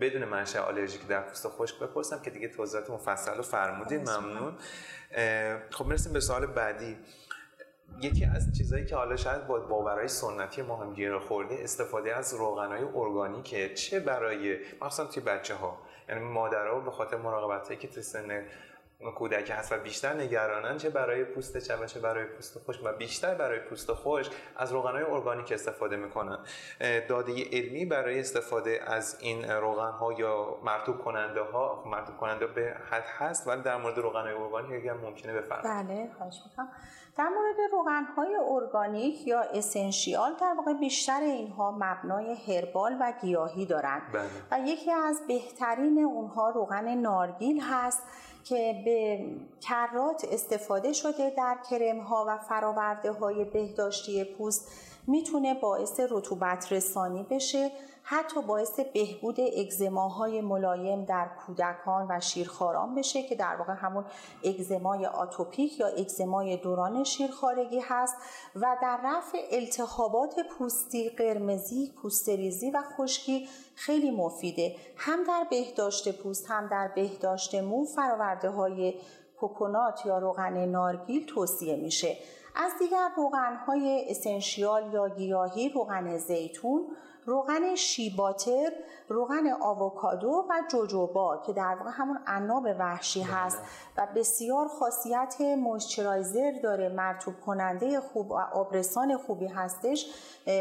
بدون 0.00 0.24
منشأ 0.24 0.60
آلرژیک 0.60 1.06
در 1.06 1.20
پوست 1.20 1.48
خشک 1.48 1.78
بپرسم 1.78 2.20
که 2.22 2.30
دیگه 2.30 2.48
توضیحات 2.48 2.90
مفصل 2.90 3.36
رو 3.36 3.42
فرمودین. 3.42 4.00
ممنون. 4.00 4.56
خب 5.70 5.86
می‌رسیم 5.86 6.12
به 6.12 6.20
سوال 6.20 6.46
بعدی. 6.46 6.96
یکی 8.00 8.24
از 8.24 8.52
چیزهایی 8.58 8.84
که 8.84 8.96
حالا 8.96 9.16
شاید 9.16 9.46
با 9.46 9.60
باورهای 9.60 10.08
سنتی 10.08 10.62
ما 10.62 10.76
هم 10.76 10.94
گیر 10.94 11.18
خورده 11.18 11.54
استفاده 11.62 12.16
از 12.16 12.34
روغنهای 12.34 12.82
ارگانیکه 12.94 13.74
چه 13.74 14.00
برای 14.00 14.58
مخصوصا 14.80 15.04
توی 15.04 15.22
بچه 15.22 15.54
ها 15.54 15.78
یعنی 16.08 16.20
مادرها 16.20 16.80
به 16.80 16.90
خاطر 16.90 17.16
مراقبت 17.16 17.80
که 17.80 17.88
تو 17.88 18.00
سن 18.00 18.42
کودک 18.98 19.50
هست 19.50 19.72
و 19.72 19.78
بیشتر 19.78 20.14
نگرانن 20.14 20.76
چه 20.76 20.90
برای 20.90 21.24
پوست 21.24 21.58
چه 21.58 21.86
چه 21.86 22.00
برای 22.00 22.24
پوست 22.24 22.58
خشک 22.58 22.80
و 22.84 22.92
بیشتر 22.92 23.34
برای 23.34 23.60
پوست 23.60 23.92
خشک 23.92 24.32
از 24.56 24.72
روغنهای 24.72 25.02
ارگانیک 25.02 25.52
استفاده 25.52 25.96
می‌کنن. 25.96 26.38
داده 27.08 27.32
علمی 27.52 27.84
برای 27.86 28.20
استفاده 28.20 28.80
از 28.86 29.16
این 29.20 29.50
روغن 29.50 29.90
ها 29.90 30.12
یا 30.12 30.58
مرتوب 30.62 30.98
کننده 30.98 31.40
ها 31.40 31.84
مرتوب 31.86 32.16
کننده 32.16 32.46
به 32.46 32.76
حد 32.90 33.04
هست 33.18 33.48
ولی 33.48 33.62
در 33.62 33.76
مورد 33.76 33.98
روغن 33.98 34.22
های 34.22 34.32
ارگانیک 34.32 34.72
اگر 34.72 34.94
ممکنه 34.94 35.32
بفرمایید. 35.32 35.88
بله 35.88 36.10
خواهش 36.18 36.40
می‌کنم. 36.46 36.68
در 37.18 37.28
مورد 37.28 37.72
روغن 37.72 38.04
های 38.04 38.36
ارگانیک 38.48 39.26
یا 39.26 39.40
اسنشیال 39.40 40.34
در 40.40 40.54
واقع 40.56 40.72
بیشتر 40.72 41.20
اینها 41.20 41.70
مبنای 41.70 42.34
هربال 42.34 42.96
و 43.00 43.12
گیاهی 43.20 43.66
دارند 43.66 44.02
بله. 44.12 44.22
و 44.50 44.68
یکی 44.68 44.92
از 44.92 45.22
بهترین 45.28 45.98
اونها 45.98 46.50
روغن 46.50 46.94
نارگیل 46.94 47.60
هست. 47.60 48.02
که 48.48 48.82
به 48.84 49.24
کرات 49.60 50.24
استفاده 50.32 50.92
شده 50.92 51.32
در 51.36 51.56
کرم 51.70 52.00
ها 52.00 52.24
و 52.28 52.38
فراورده 52.38 53.12
های 53.12 53.44
بهداشتی 53.44 54.24
پوست 54.24 54.87
می‌تونه 55.08 55.54
باعث 55.54 56.00
رطوبت 56.10 56.72
رسانی 56.72 57.26
بشه 57.30 57.70
حتی 58.02 58.42
باعث 58.42 58.80
بهبود 58.80 59.40
اگزماهای 59.40 60.40
ملایم 60.40 61.04
در 61.04 61.28
کودکان 61.46 62.06
و 62.10 62.20
شیرخواران 62.20 62.94
بشه 62.94 63.22
که 63.22 63.34
در 63.34 63.56
واقع 63.56 63.72
همون 63.72 64.04
اگزمای 64.44 65.06
آتوپیک 65.06 65.80
یا 65.80 65.86
اگزمای 65.86 66.56
دوران 66.56 67.04
شیرخارگی 67.04 67.80
هست 67.80 68.16
و 68.56 68.76
در 68.82 69.00
رفع 69.04 69.38
التهابات 69.50 70.34
پوستی 70.58 71.08
قرمزی 71.08 71.92
پوستریزی 72.02 72.70
و 72.70 72.82
خشکی 72.96 73.48
خیلی 73.74 74.10
مفیده. 74.10 74.76
هم 74.96 75.24
در 75.24 75.46
بهداشت 75.50 76.22
پوست 76.22 76.50
هم 76.50 76.68
در 76.68 76.88
بهداشت 76.94 77.54
مو 77.54 77.84
فراورده 77.84 78.50
های 78.50 78.94
کوکونات 79.40 80.06
یا 80.06 80.18
روغن 80.18 80.66
نارگیل 80.66 81.26
توصیه 81.26 81.76
میشه. 81.76 82.16
از 82.58 82.72
دیگر 82.78 83.08
روغن 83.16 83.56
های 83.56 84.06
اسنشیال 84.08 84.92
یا 84.92 85.08
گیاهی 85.08 85.68
روغن 85.68 86.16
زیتون 86.16 86.86
روغن 87.24 87.74
شیباتر 87.74 88.72
روغن 89.08 89.52
آووکادو 89.60 90.46
و 90.50 90.62
جوجوبا 90.70 91.42
که 91.46 91.52
در 91.52 91.74
واقع 91.74 91.90
همون 91.92 92.18
عناب 92.26 92.68
وحشی 92.78 93.20
بله. 93.20 93.32
هست 93.32 93.58
و 93.96 94.06
بسیار 94.16 94.68
خاصیت 94.68 95.40
مویسچرایزر 95.40 96.52
داره 96.62 96.88
مرتوب 96.88 97.34
کننده 97.46 98.00
خوب 98.00 98.30
و 98.30 98.34
آبرسان 98.34 99.16
خوبی 99.16 99.46
هستش 99.46 100.06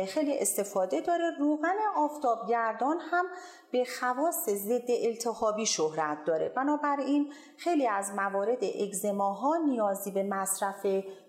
خیلی 0.08 0.40
استفاده 0.40 1.02
داره 1.02 1.32
روغن 1.40 1.76
آفتابگردان 1.96 2.98
هم 3.12 3.26
به 3.72 3.86
خواص 4.00 4.50
ضد 4.50 4.90
التهابی 4.90 5.66
شهرت 5.66 6.18
داره 6.26 6.50
بنابراین 6.50 7.34
خیلی 7.58 7.88
از 7.88 8.12
موارد 8.16 8.64
اگزماها 8.64 9.58
نیازی 9.58 10.12
به 10.12 10.24
مصرف 10.24 10.86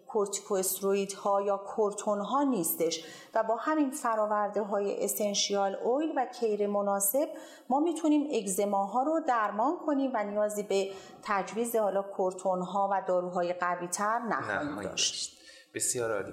کورتیکوستروید 0.09 1.13
ها 1.13 1.43
یا 1.43 1.57
کورتون 1.57 2.21
ها 2.21 2.43
نیستش 2.43 3.05
و 3.35 3.43
با 3.43 3.57
همین 3.57 3.91
فراورده 3.91 4.63
های 4.63 5.05
اسنشیال 5.05 5.75
اویل 5.75 6.13
و 6.17 6.27
کیر 6.41 6.67
مناسب 6.67 7.29
ما 7.69 7.81
می‌تونیم 7.81 8.29
اگزماها 8.35 9.03
رو 9.03 9.21
درمان 9.29 9.77
کنیم 9.87 10.11
و 10.15 10.25
نیازی 10.25 10.63
به 10.63 10.91
تجویز 11.23 11.77
حالا 11.77 12.03
کورتون 12.03 12.63
ها 12.63 12.89
و 12.93 13.03
داروهای 13.09 13.53
قوی 13.53 13.87
تر 13.87 14.19
نخواهیم 14.19 14.83
داشت. 14.83 15.39
بسیار 15.75 16.13
عالی. 16.13 16.33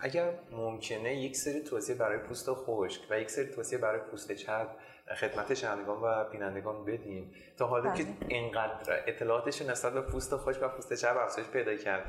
اگر 0.00 0.34
ممکنه 0.52 1.16
یک 1.16 1.36
سری 1.36 1.60
توصیه 1.60 1.94
برای 1.94 2.18
پوست 2.18 2.48
خشک 2.50 3.00
و 3.10 3.20
یک 3.20 3.30
سری 3.30 3.46
توصیه 3.46 3.78
برای 3.78 4.00
پوست 4.00 4.32
چرب 4.32 4.76
خدمت 5.20 5.54
شنوندگان 5.54 6.02
و 6.02 6.30
بینندگان 6.30 6.84
بدیم 6.84 7.32
تا 7.58 7.66
حالا 7.66 7.92
که 7.92 8.02
بله. 8.02 8.14
اینقدر 8.28 9.02
اطلاعاتش 9.06 9.62
نسبت 9.62 9.92
به 9.92 10.00
پوست 10.00 10.36
خشک 10.36 10.62
و 10.62 10.68
پوست 10.68 10.94
چرب 10.94 11.16
افزایش 11.16 11.48
پیدا 11.48 11.76
کرد. 11.76 12.04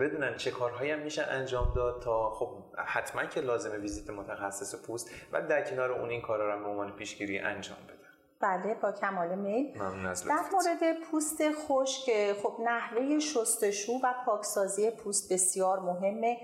بدونن 0.00 0.36
چه 0.36 0.50
کارهایی 0.50 0.90
هم 0.90 0.98
میشه 0.98 1.22
انجام 1.22 1.72
داد 1.74 2.02
تا 2.02 2.30
خب 2.30 2.48
حتما 2.86 3.24
که 3.24 3.40
لازمه 3.40 3.78
ویزیت 3.78 4.10
متخصص 4.10 4.86
پوست 4.86 5.10
و 5.32 5.42
در 5.42 5.62
کنار 5.62 5.92
اون 5.92 6.10
این 6.10 6.22
کارا 6.22 6.54
رو 6.54 6.64
به 6.64 6.68
عنوان 6.68 6.96
پیشگیری 6.96 7.38
انجام 7.38 7.78
بدن 7.88 8.00
بله 8.40 8.74
با 8.74 8.92
کمال 8.92 9.34
میل. 9.34 9.78
در 9.78 10.40
مورد 10.52 11.00
پوست 11.10 11.38
خشک 11.52 12.32
خب 12.42 12.56
نحوه 12.64 13.18
شستشو 13.18 13.92
و 13.92 14.14
پاکسازی 14.26 14.90
پوست 14.90 15.32
بسیار 15.32 15.80
مهمه. 15.80 16.36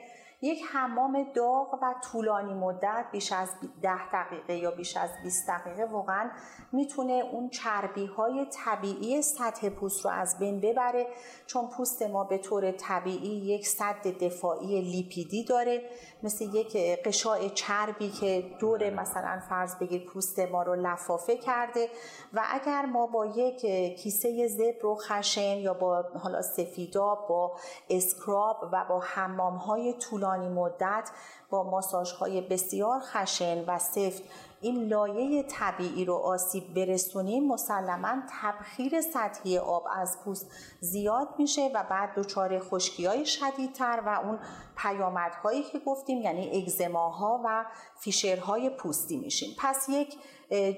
یک 0.43 0.62
حمام 0.73 1.26
داغ 1.35 1.75
و 1.83 1.95
طولانی 2.12 2.55
مدت 2.55 3.07
بیش 3.12 3.33
از 3.33 3.50
10 3.83 3.90
دقیقه 4.12 4.57
یا 4.57 4.71
بیش 4.71 4.97
از 4.97 5.11
20 5.23 5.49
دقیقه 5.49 5.85
واقعا 5.85 6.31
می‌تونه 6.73 7.12
اون 7.12 7.49
چربی 7.49 8.07
های 8.07 8.47
طبیعی 8.64 9.23
سطح 9.23 9.69
پوست 9.69 10.05
رو 10.05 10.11
از 10.11 10.38
بین 10.38 10.61
ببره. 10.61 11.07
چون 11.47 11.69
پوست 11.69 12.02
ما 12.02 12.25
به 12.25 12.38
طور 12.38 12.73
طبیعی 12.73 13.28
یک 13.28 13.66
صد 13.66 14.07
دفاعی 14.07 14.81
لیپیدی 14.81 15.45
داره. 15.45 15.90
مثل 16.23 16.45
یک 16.45 16.76
قشاع 17.05 17.49
چربی 17.49 18.11
که 18.11 18.57
دور 18.59 18.90
مثلا 18.90 19.40
فرض 19.49 19.76
بگیر 19.78 20.05
پوست 20.05 20.38
ما 20.38 20.62
رو 20.62 20.75
لفافه 20.75 21.37
کرده. 21.37 21.88
و 22.33 22.43
اگر 22.50 22.87
ما 22.87 23.07
با 23.07 23.26
یک 23.26 23.61
کیسه 23.97 24.49
زبر 24.49 24.87
و 24.87 24.95
خشن 24.95 25.57
یا 25.57 25.75
با 25.75 26.05
حالا 26.23 26.43
سفیداب 26.43 27.26
با 27.28 27.57
اسکراب 27.90 28.57
و 28.73 28.85
با 28.88 29.00
حمام 29.00 29.57
های 29.57 29.93
طولانی 29.93 30.25
مدت 30.35 31.11
با 31.50 31.62
ماساژ 31.62 32.12
های 32.12 32.40
بسیار 32.40 33.00
خشن 33.00 33.64
و 33.64 33.78
سفت 33.78 34.23
این 34.61 34.88
لایه 34.88 35.42
طبیعی 35.42 36.04
رو 36.04 36.14
آسیب 36.14 36.75
برسونیم 36.75 37.49
مسلما 37.49 38.23
تبخیر 38.42 39.00
سطحی 39.00 39.59
آب 39.59 39.85
از 39.97 40.18
پوست 40.25 40.50
زیاد 40.80 41.28
میشه 41.38 41.71
و 41.75 41.85
بعد 41.90 42.14
دچار 42.16 42.59
خشکی 42.59 43.06
های 43.06 43.26
شدیدتر 43.26 44.02
و 44.06 44.21
اون 44.25 44.38
پیامدهایی 44.76 45.62
که 45.62 45.78
گفتیم 45.78 46.23
یعنی 46.23 46.62
اگزماها 46.62 47.40
و 47.45 47.64
فیشرهای 47.97 48.71
پوستی 48.71 49.16
میشیم. 49.16 49.56
پس 49.59 49.88
یک 49.88 50.16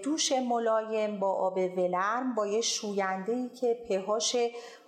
دوش 0.02 0.32
ملایم 0.32 1.20
با 1.20 1.32
آب 1.32 1.56
ولرم 1.56 2.34
با 2.34 2.46
یه 2.46 2.60
شوینده 2.60 3.32
ای 3.32 3.48
که 3.48 3.84
پهاش 3.88 4.36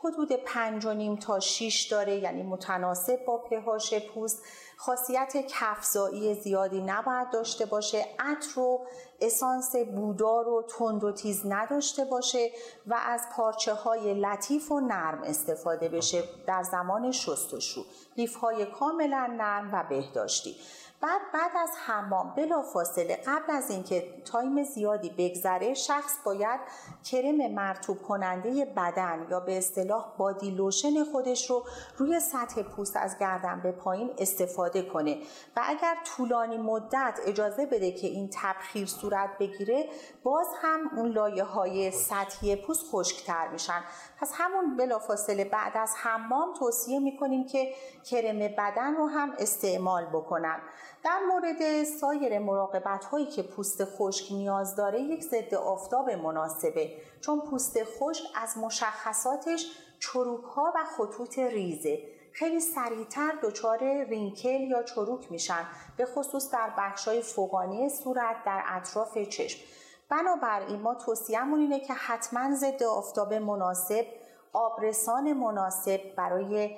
حدود 0.04 0.32
پنج 0.32 0.84
و 0.84 0.94
نیم 0.94 1.16
تا 1.16 1.40
6 1.40 1.88
داره 1.90 2.16
یعنی 2.16 2.42
متناسب 2.42 3.24
با 3.26 3.38
پهاش 3.38 3.94
پوست. 3.94 4.42
خاصیت 4.76 5.46
کفزایی 5.48 6.34
زیادی 6.34 6.80
نباید 6.80 7.30
داشته 7.30 7.66
باشه. 7.66 8.06
عطر 8.18 8.60
و 8.60 8.86
اسانس 9.20 9.76
بودار 9.76 10.48
و 10.48 10.62
تند 10.62 11.04
و 11.04 11.12
تیز 11.12 11.42
نداشته 11.46 12.04
باشه 12.04 12.50
و 12.86 13.00
از 13.06 13.22
پارچه 13.36 13.74
های 13.74 14.14
لطیف 14.14 14.72
و 14.72 14.80
نرم 14.80 15.22
استفاده 15.22 15.88
بشه 15.88 16.22
در 16.46 16.62
زمان 16.62 17.12
شستشو 17.12 17.84
لیف 18.16 18.34
های 18.36 18.66
کاملا 18.66 19.26
نرم 19.26 19.70
و 19.72 19.84
بهداشتی. 19.88 20.56
بعد 21.02 21.20
بعد 21.32 21.50
از 21.56 21.70
حمام 21.86 22.34
بلا 22.36 22.62
فاصله 22.62 23.16
قبل 23.26 23.52
از 23.52 23.70
اینکه 23.70 24.22
time 24.24 24.64
زیادی 24.64 25.10
بگذره 25.18 25.74
شخص 25.74 26.16
باید 26.24 26.60
کرم 27.04 27.52
مرتوب 27.52 28.02
کننده 28.02 28.64
بدن 28.64 29.26
یا 29.30 29.40
به 29.40 29.58
اصطلاح 29.58 30.16
body 30.18 30.50
lotion 30.50 31.04
خودش 31.04 31.50
رو 31.50 31.64
روی 31.96 32.20
سطح 32.20 32.62
پوست 32.62 32.96
از 32.96 33.18
گردن 33.18 33.60
به 33.60 33.72
پایین 33.72 34.10
استفاده 34.18 34.82
کنه. 34.82 35.18
و 35.56 35.60
اگر 35.64 35.96
طولانی 36.16 36.56
مدت 36.56 37.20
اجازه 37.26 37.66
بده 37.66 37.92
که 37.92 38.06
این 38.06 38.30
تبخیر 38.32 38.86
صورت 38.86 39.30
بگیره 39.38 39.88
باز 40.22 40.46
هم 40.62 40.90
اون 40.96 41.08
لایه 41.08 41.44
های 41.44 41.90
سطحی 41.90 42.56
پوست 42.56 42.84
خشکتر 42.92 43.48
میشن. 43.48 43.84
پس 44.20 44.32
همون 44.34 44.76
بلافاصله 44.76 45.44
بعد 45.44 45.76
از 45.76 45.94
حمام 45.96 46.54
توصیه 46.54 46.98
می‌کنیم 46.98 47.46
که 47.46 47.74
کرم 48.10 48.38
بدن 48.38 48.94
رو 48.96 49.06
هم 49.06 49.32
استعمال 49.38 50.06
بکنن. 50.06 50.60
در 51.04 51.18
مورد 51.28 51.84
سایر 51.84 52.38
مراقبت 52.38 53.04
هایی 53.04 53.26
که 53.26 53.42
پوست 53.42 53.84
خشک 53.84 54.32
نیاز 54.32 54.76
داره 54.76 55.00
یک 55.00 55.22
ضد 55.22 55.54
آفتاب 55.54 56.10
مناسبه. 56.10 56.92
چون 57.20 57.40
پوست 57.40 57.84
خشک 57.84 58.24
از 58.42 58.58
مشخصاتش 58.58 59.66
چروک 59.98 60.44
ها 60.44 60.72
و 60.76 60.78
خطوط 60.84 61.38
ریزه. 61.38 61.98
خیلی 62.32 62.60
سریعتر 62.60 63.32
دچار 63.42 64.04
رینکل 64.04 64.60
یا 64.60 64.82
چروک 64.82 65.32
میشن 65.32 65.66
به 65.96 66.04
خصوص 66.04 66.50
در 66.50 66.72
بخش 66.78 67.08
های 67.08 67.22
فوقانی 67.22 67.88
صورت 67.88 68.36
در 68.46 68.62
اطراف 68.66 69.18
چشم. 69.18 69.60
بنابراین 70.08 70.80
ما 70.80 70.94
توصیهمون 70.94 71.60
اینه 71.60 71.80
که 71.80 71.94
حتما 71.94 72.54
ضد 72.54 72.82
آفتاب 72.82 73.34
مناسب 73.34 74.06
آبرسان 74.52 75.32
مناسب 75.32 76.00
برای 76.16 76.76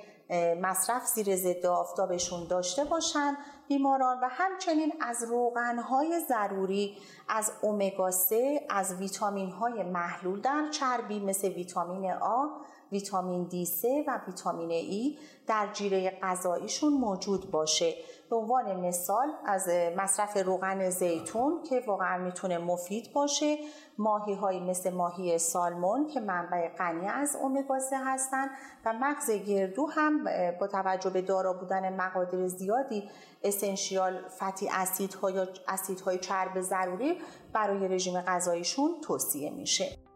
مصرف 0.62 1.06
زیر 1.06 1.36
ضد 1.36 1.66
آفتابشون 1.66 2.46
داشته 2.46 2.84
باشن 2.84 3.36
بیماران 3.68 4.20
و 4.20 4.28
همچنین 4.30 4.92
از 5.00 5.24
روغنهای 5.28 6.20
ضروری 6.28 6.96
از 7.28 7.52
اومگا 7.62 8.10
3 8.10 8.66
از 8.70 8.94
ویتامین 8.94 9.50
های 9.50 9.82
محلول 9.82 10.40
در 10.40 10.68
چربی 10.70 11.20
مثل 11.20 11.48
ویتامین 11.48 12.12
آ 12.12 12.46
ویتامین 12.92 13.44
دی 13.44 13.64
3 13.64 14.04
و 14.06 14.20
ویتامین 14.26 14.70
ای 14.70 15.18
در 15.46 15.68
جیره 15.72 16.18
غذاییشون 16.22 16.92
موجود 16.92 17.50
باشه. 17.50 17.94
به 18.30 18.36
عنوان 18.36 18.80
مثال 18.80 19.28
از 19.44 19.68
مصرف 19.96 20.36
روغن 20.36 20.90
زیتون 20.90 21.62
که 21.62 21.82
واقعا 21.86 22.18
می‌تونه 22.18 22.58
مفید 22.58 23.12
باشه 23.12 23.56
ماهی 23.98 24.34
های 24.34 24.60
مثل 24.60 24.90
ماهی 24.90 25.38
سالمون 25.38 26.06
که 26.06 26.20
منبع 26.20 26.68
غنی 26.68 27.08
از 27.08 27.36
اومگا 27.42 27.78
3 27.78 27.96
هستند 27.96 28.50
و 28.84 28.92
مغز 28.92 29.30
گردو 29.30 29.86
هم 29.86 30.24
با 30.60 30.66
توجه 30.66 31.10
به 31.10 31.22
دارا 31.22 31.52
بودن 31.52 31.96
مقادیر 31.96 32.48
زیادی 32.48 33.10
اسنشیال 33.42 34.28
فتی 34.28 34.68
اسیدها 34.72 35.30
یا 35.30 35.48
اسیدهای 35.68 36.18
چرب 36.18 36.60
ضروری 36.60 37.18
برای 37.52 37.88
رژیم 37.88 38.20
غذاییشون 38.20 38.90
توصیه 39.00 39.50
میشه. 39.50 40.11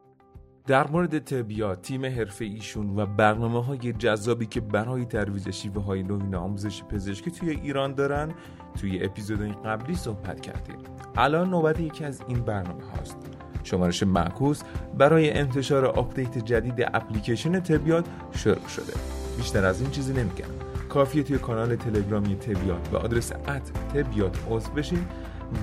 در 0.67 0.87
مورد 0.91 1.19
طبیات 1.19 1.83
تیم 1.83 2.05
حرفه 2.05 2.45
ایشون 2.45 2.99
و 2.99 3.07
برنامه 3.07 3.65
های 3.65 3.93
جذابی 3.93 4.47
که 4.47 4.61
برای 4.61 5.05
ترویج 5.05 5.51
شیوه 5.51 5.83
های 5.83 6.03
نوین 6.03 6.35
آموزش 6.35 6.83
پزشکی 6.85 7.31
توی 7.31 7.51
ایران 7.51 7.95
دارن 7.95 8.35
توی 8.81 9.05
اپیزودهای 9.05 9.53
قبلی 9.53 9.97
صحبت 9.97 10.41
کردیم. 10.41 10.77
الان 11.17 11.51
نوبت 11.51 11.81
یکی 11.81 12.05
از 12.05 12.23
این 12.29 12.41
برنامه 12.41 12.85
هاست. 12.85 13.17
شمارش 13.65 14.03
معکوس 14.03 14.63
برای 14.99 15.31
انتشار 15.31 15.87
update 15.87 16.39
جدید 16.39 16.83
اپلیکیشن 16.95 17.61
طبیات 17.61 18.07
شروع 18.33 18.69
شده. 18.69 18.93
بیشتر 19.37 19.65
از 19.65 19.81
این 19.81 19.91
چیزی 19.91 20.13
نمیگم. 20.13 20.49
کافیه 20.89 21.23
توی 21.23 21.39
کانال 21.39 21.77
تلگرامی 21.77 22.37
تبیات 22.37 22.89
و 22.93 22.97
آدرس 22.97 23.33
at 23.33 23.73
تبیات 23.95 24.39
عضو 24.51 24.71
بشین 24.71 25.07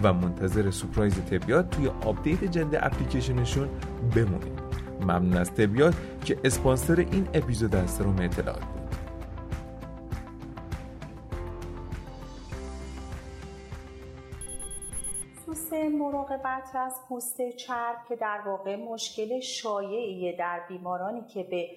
و 0.03 0.13
منتظر 0.13 0.71
surprise 0.71 1.15
تبیات 1.15 1.69
توی 1.69 1.87
update 1.87 2.43
جدید 2.43 2.75
اپلیکیشنشون 2.81 3.69
بمونید. 4.15 4.62
ممنون 5.03 5.37
از 5.37 5.51
تبیات 5.51 5.93
که 6.25 6.37
اسپانسر 6.43 6.95
این 6.95 7.27
اپیزود 7.33 7.75
از 7.75 8.01
روم 8.01 8.15
اطلاعات 8.19 8.59
بود. 8.59 8.83
مراقبت 15.89 16.75
از 16.75 16.95
پوست 17.09 17.49
چرب 17.49 17.95
که 18.09 18.15
در 18.15 18.41
واقع 18.45 18.75
مشکل 18.75 19.39
شایعیه 19.39 20.37
در 20.37 20.61
بیمارانی 20.67 21.21
که 21.21 21.43
به 21.43 21.67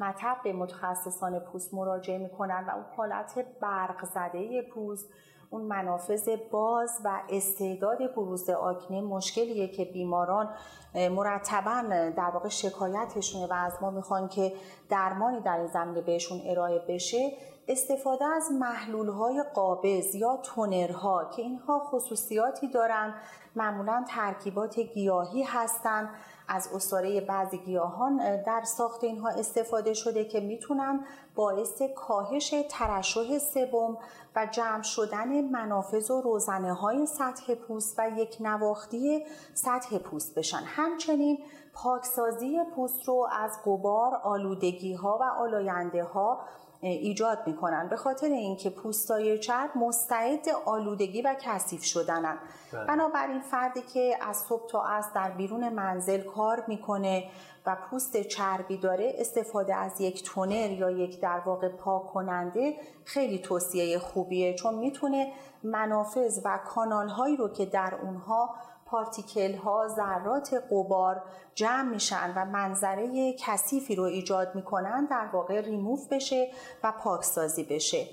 مطب 0.00 0.48
متخصصان 0.48 1.38
پوست 1.38 1.74
مراجعه 1.74 2.18
می‌کنن 2.18 2.64
و 2.68 2.70
اون 2.70 2.84
حالت 2.96 3.44
برق 3.60 4.04
زده 4.04 4.62
پوست 4.62 5.08
اون 5.52 5.62
منافذ 5.62 6.28
باز 6.50 7.00
و 7.04 7.20
استعداد 7.30 8.14
بروز 8.14 8.50
آکنه 8.50 9.00
مشکلیه 9.00 9.68
که 9.68 9.84
بیماران 9.84 10.48
مرتبا 10.94 11.82
در 12.16 12.30
واقع 12.34 12.48
شکایتشونه 12.48 13.46
و 13.46 13.52
از 13.52 13.72
ما 13.80 13.90
می‌خوان 13.90 14.28
که 14.28 14.52
درمانی 14.88 15.40
در 15.40 15.58
این 15.58 15.66
زمینه 15.66 16.00
بهشون 16.00 16.40
ارائه 16.44 16.78
بشه 16.88 17.32
استفاده 17.68 18.24
از 18.24 18.50
محلول 18.60 19.08
های 19.08 19.44
قابض 19.54 20.14
یا 20.14 20.36
تونرها 20.36 21.30
که 21.36 21.42
اینها 21.42 21.78
خصوصیاتی 21.78 22.68
دارن 22.68 23.14
معمولا 23.56 24.04
ترکیبات 24.08 24.78
گیاهی 24.78 25.42
هستند 25.42 26.08
از 26.54 26.68
اصاره 26.74 27.20
بعضی 27.20 27.58
گیاهان 27.58 28.42
در 28.42 28.62
ساخت 28.64 29.04
اینها 29.04 29.28
استفاده 29.28 29.94
شده 29.94 30.24
که 30.24 30.40
می‌تونن 30.40 31.04
باعث 31.34 31.82
کاهش 31.96 32.54
ترشح 32.70 33.38
سبم 33.38 33.96
و 34.36 34.46
جمع 34.50 34.82
شدن 34.82 35.40
منافذ 35.40 36.10
و 36.10 36.20
روزنه 36.20 36.74
های 36.74 37.06
سطح 37.06 37.54
پوست 37.54 37.98
و 37.98 38.08
یک 38.16 38.36
نواختی 38.40 39.24
سطح 39.54 39.98
پوست 39.98 40.34
بشن. 40.34 40.62
همچنین 40.66 41.38
پاکسازی 41.74 42.58
پوست 42.76 43.08
رو 43.08 43.28
از 43.32 43.58
قبار، 43.66 44.14
آلودگی 44.14 44.94
ها 44.94 45.18
و 45.20 45.42
آلاینده 45.42 46.04
ها 46.04 46.40
ایجاد 46.88 47.38
می‌کنن 47.46 47.88
به 47.88 47.96
خاطر 47.96 48.26
اینکه 48.26 48.70
پوستای 48.70 49.38
چرب 49.38 49.70
مستعد 49.76 50.48
آلودگی 50.64 51.22
و 51.22 51.36
کثیف 51.40 51.84
شدنن 51.84 52.38
بله. 52.72 52.84
بنابراین 52.84 53.40
فردی 53.40 53.82
که 53.82 54.18
از 54.20 54.36
صبح 54.36 54.66
تا 54.66 54.82
از 54.82 55.12
در 55.14 55.30
بیرون 55.30 55.68
منزل 55.68 56.20
کار 56.22 56.64
می‌کنه 56.68 57.24
و 57.66 57.76
پوست 57.90 58.22
چربی 58.22 58.76
داره 58.76 59.14
استفاده 59.18 59.74
از 59.74 60.00
یک 60.00 60.22
تونر 60.22 60.70
یا 60.70 60.90
یک 60.90 61.20
در 61.20 61.38
واقع 61.38 61.68
پاک 61.68 62.12
کننده 62.12 62.76
خیلی 63.04 63.38
توصیه 63.38 63.98
خوبیه 63.98 64.54
چون 64.54 64.74
می‌تونه 64.74 65.32
منافذ 65.62 66.40
و 66.44 66.58
کانال 66.66 67.08
هایی 67.08 67.36
رو 67.36 67.48
که 67.48 67.66
در 67.66 67.94
اونها 68.02 68.54
پارتیکل 68.92 69.54
ها 69.54 69.88
ذرات 69.88 70.54
قبار 70.70 71.22
جمع 71.54 71.90
میشن 71.90 72.32
و 72.36 72.44
منظره 72.44 73.32
کثیفی 73.38 73.94
رو 73.94 74.02
ایجاد 74.02 74.54
می‌کنن 74.54 75.04
در 75.04 75.26
واقع 75.32 75.60
ریموف 75.60 76.08
بشه 76.08 76.50
و 76.84 76.92
پاکسازی 76.92 77.64
بشه. 77.64 78.06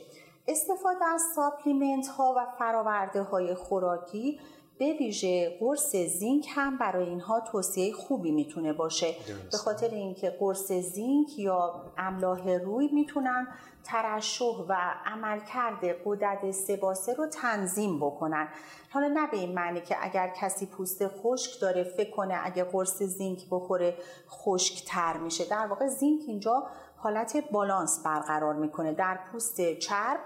استفاده 0.47 1.05
از 1.05 1.21
ساپلیمنت 1.35 2.07
ها 2.07 2.33
و 2.37 2.45
فراورده 2.59 3.23
های 3.23 3.55
خوراکی 3.55 4.39
به 4.79 4.93
ویژه 4.99 5.57
قرص 5.59 5.95
زینک 5.95 6.47
هم 6.55 6.77
برای 6.77 7.09
اینها 7.09 7.39
توصیه 7.39 7.93
خوبی 7.93 8.31
می‌تونه 8.31 8.73
باشه. 8.73 9.15
به 9.51 9.57
خاطر 9.57 9.89
اینکه 9.89 10.29
قرص 10.29 10.71
زینک 10.71 11.39
یا 11.39 11.91
املاح 11.97 12.49
روی 12.49 12.89
می‌تونن 12.93 13.47
ترشح 13.83 14.45
و 14.69 14.75
عملکرد 15.05 15.85
قدرت 16.05 16.51
سباسه 16.51 17.13
رو 17.13 17.27
تنظیم 17.27 17.99
بکنن. 17.99 18.47
حالا 18.89 19.07
نه 19.07 19.27
به 19.31 19.37
این 19.37 19.53
معنی 19.53 19.81
که 19.81 19.95
اگر 20.01 20.33
کسی 20.41 20.65
پوست 20.65 21.07
خشک 21.07 21.61
داره 21.61 21.83
فکر 21.83 22.11
کنه 22.11 22.39
اگه 22.43 22.63
قرص 22.63 23.03
زینک 23.03 23.45
بخوره 23.51 23.97
خشک 24.29 24.85
تر 24.87 25.17
میشه. 25.17 25.45
در 25.45 25.67
واقع 25.67 25.87
زینک 25.87 26.21
اینجا 26.27 26.67
حالت 26.97 27.51
بالانس 27.51 28.03
برقرار 28.05 28.55
می‌کنه. 28.55 28.93
در 28.93 29.19
پوست 29.31 29.73
چرب 29.73 30.19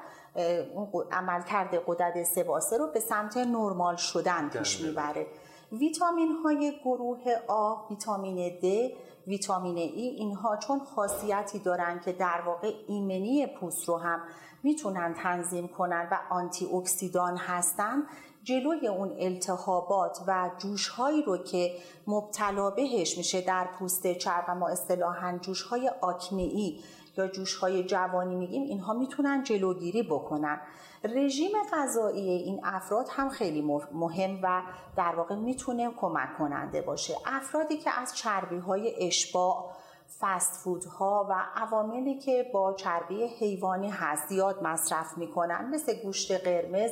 عملکرد 1.12 1.84
قدرت 1.88 2.24
سباسه 2.24 2.78
رو 2.78 2.88
به 2.88 3.00
سمت 3.00 3.38
نرمال 3.38 3.96
شدن 3.96 4.50
پیش 4.50 4.82
می‌بره. 4.82 5.28
ویتامین 5.72 6.32
های 6.44 6.80
گروه 6.86 7.20
آ، 7.48 7.76
ویتامین 7.90 8.60
د، 8.62 8.92
ویتامین 9.28 9.78
ای 9.78 10.08
اینها 10.08 10.58
چون 10.58 10.80
خاصیتی 10.80 11.60
دارن 11.60 12.00
که 12.00 12.12
در 12.12 12.42
واقع 12.46 12.72
ایمنی 12.88 13.48
پوست 13.48 13.90
رو 13.90 13.98
هم 13.98 14.22
می‌تونن 14.64 15.14
تنظیم 15.14 15.68
کنن 15.68 16.08
و 16.12 16.18
آنتی 16.30 16.66
اکسیدان 16.66 17.38
هستن 17.38 18.04
جلوی 18.44 18.88
اون 18.88 19.16
التهابات 19.20 20.20
و 20.28 20.52
جوشهایی 20.58 21.24
رو 21.24 21.38
که 21.38 21.72
مبتلا 22.08 22.70
بهش 22.70 23.18
میشه 23.18 23.42
در 23.42 23.68
پوست 23.80 24.14
چرب 24.14 24.46
و 24.48 24.56
ما 24.56 24.68
اصطلاحا 24.68 25.38
جوشهای 25.42 25.92
آکنئی 26.02 26.80
یا 27.18 27.28
جوشهای 27.28 27.84
جوانی 27.84 28.36
میگیم 28.36 28.64
اینها 28.64 28.94
می‌تونن 28.94 29.44
جلوگیری 29.44 30.04
بکنن. 30.04 30.62
رژیم 31.04 31.52
غذایی 31.74 32.30
این 32.30 32.60
افراد 32.64 33.08
هم 33.12 33.30
خیلی 33.30 33.62
مهم 33.92 34.40
و 34.44 34.62
در 34.98 35.16
واقع 35.16 35.36
می‌تونه 35.36 35.92
کمک 35.92 36.38
کننده 36.38 36.82
باشه. 36.82 37.14
افرادی 37.26 37.78
که 37.78 38.00
از 38.00 38.16
چربی 38.16 38.58
های 38.58 39.08
اشباع 39.08 39.72
فست 40.20 40.64
فودها 40.64 41.28
و 41.30 41.36
عواملی 41.56 42.20
که 42.20 42.50
با 42.54 42.74
چربی 42.74 43.24
حیوانی 43.24 43.90
هست 43.90 44.28
زیاد 44.28 44.64
مصرف 44.64 45.18
می‌کنن 45.18 45.70
مثل 45.74 45.94
گوشت 46.04 46.32
قرمز 46.32 46.92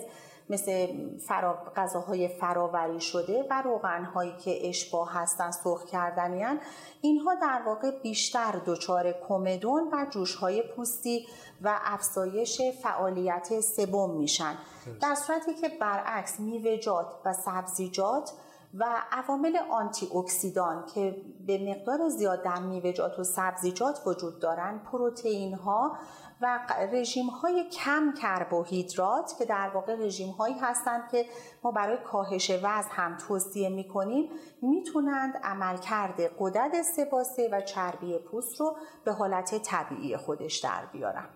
مثل 0.51 0.87
فرا... 1.19 1.57
غذاهای 1.75 2.27
فراوری 2.27 2.99
شده 2.99 3.47
و 3.49 3.61
روغنهایی 3.61 4.33
که 4.37 4.69
اشباه 4.69 5.13
هستن 5.13 5.51
سرخ 5.51 5.85
کردنیان 5.85 6.59
اینها 7.01 7.35
در 7.35 7.61
واقع 7.65 7.91
بیشتر 8.03 8.61
دچار 8.65 9.15
کمدون 9.27 9.89
و 9.93 10.05
جوشهای 10.09 10.63
پوستی 10.75 11.27
و 11.61 11.79
افزایش 11.83 12.61
فعالیت 12.83 13.59
سبم 13.59 14.09
میشن. 14.09 14.55
در 15.01 15.15
صورتی 15.15 15.53
که 15.53 15.69
برعکس 15.81 16.39
میوه‌جات 16.39 17.05
و 17.25 17.33
سبزیجات 17.33 18.31
و 18.73 18.85
عوامل 19.11 19.57
آنتی 19.71 20.09
اکسیدان 20.15 20.85
که 20.95 21.21
به 21.47 21.57
مقدار 21.69 22.09
زیاد 22.09 22.43
در 22.43 22.59
میوه‌جات 22.59 23.19
و 23.19 23.23
سبزیجات 23.23 24.01
وجود 24.05 24.39
دارند 24.39 24.83
پروتئین 24.83 25.53
ها 25.53 25.97
و 26.41 26.59
رژیم 26.93 27.27
های 27.27 27.69
کم 27.69 28.13
کربوهیدرات 28.21 29.33
که 29.39 29.45
در 29.45 29.69
واقع 29.73 29.95
رژیم 29.95 30.29
هایی 30.29 30.55
هستند 30.61 31.11
که 31.11 31.25
ما 31.63 31.71
برای 31.71 31.97
کاهش 31.97 32.51
وزن 32.51 32.89
هم 32.91 33.17
توصیه 33.17 33.69
می 33.69 33.87
کنیم 33.87 34.29
می‌تونند 34.61 35.33
عملکرد 35.43 36.21
قدرت 36.39 36.81
سباسه 36.81 37.49
و 37.51 37.61
چربی 37.61 38.17
پوست 38.17 38.59
رو 38.59 38.77
به 39.05 39.11
حالت 39.11 39.61
طبیعی 39.61 40.17
خودش 40.17 40.57
در 40.57 40.85
بیارن. 40.85 41.29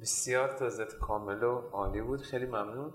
بسیار 0.00 0.58
توضیحات 0.58 0.94
کامل 0.98 1.42
و 1.42 1.60
عالی 1.72 2.00
بود. 2.00 2.20
خیلی 2.20 2.46
ممنون. 2.46 2.92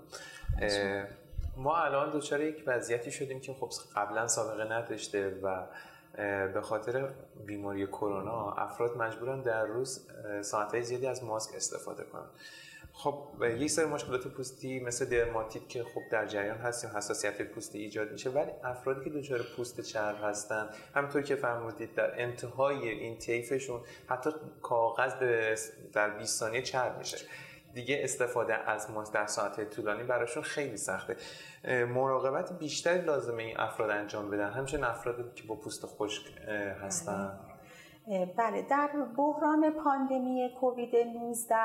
ما 1.56 1.76
الان 1.76 2.18
دچار 2.18 2.40
یک 2.40 2.64
وضعیتی 2.66 3.10
شدیم 3.10 3.40
که 3.40 3.54
خب 3.54 3.70
قبلا 3.96 4.28
سابقه 4.28 4.64
نداشته 4.64 5.40
و 5.42 5.66
به 6.54 6.60
خاطر 6.60 7.08
بیماری 7.46 7.86
کرونا 7.86 8.52
افراد 8.52 8.96
مجبورن 8.96 9.42
در 9.42 9.66
روز 9.66 10.06
ساعتهای 10.40 10.82
زیادی 10.82 11.06
از 11.06 11.24
ماسک 11.24 11.54
استفاده 11.56 12.04
کنن. 12.04 12.26
خب 12.92 13.24
یک 13.42 13.70
سری 13.70 13.86
مشکلات 13.86 14.28
پوستی 14.28 14.80
مثل 14.80 15.04
درماتیت 15.04 15.68
که 15.68 15.84
خب 15.84 16.00
در 16.10 16.26
جریان 16.26 16.56
هست 16.56 16.84
یا 16.84 16.90
حساسیت 16.96 17.42
پوستی 17.42 17.78
ایجاد 17.78 18.12
میشه 18.12 18.30
ولی 18.30 18.50
افرادی 18.64 19.04
که 19.04 19.10
دچار 19.10 19.42
پوست 19.56 19.80
چرب 19.80 20.16
هستن 20.22 20.68
همونطور 20.94 21.22
که 21.22 21.36
فرمودید 21.36 21.94
در 21.94 22.22
انتهای 22.22 22.88
این 22.88 23.18
طیفشون 23.18 23.80
حتی 24.06 24.30
کاغذ 24.62 25.12
در 25.92 26.10
20 26.10 26.38
ثانیه 26.38 26.62
چرب 26.62 26.98
میشه. 26.98 27.18
دیگه 27.74 28.00
استفاده 28.02 28.70
از 28.70 28.90
ماسک 28.90 29.14
در 29.14 29.26
ساعت 29.26 29.70
طولانی 29.70 30.02
براشون 30.02 30.42
خیلی 30.42 30.76
سخته. 30.76 31.16
مراقبت 31.94 32.58
بیشتری 32.58 33.00
لازمه 33.00 33.42
این 33.42 33.60
افراد 33.60 33.90
انجام 33.90 34.30
بدن. 34.30 34.50
همچنین 34.50 34.84
افرادی 34.84 35.22
که 35.34 35.48
با 35.48 35.54
پوست 35.54 35.86
خشک 35.86 36.22
هستن. 36.82 37.40
بله. 38.36 38.62
در 38.70 38.90
بحران 39.16 39.70
پاندمی 39.84 40.50
کووید 40.60 40.96
19 40.96 41.56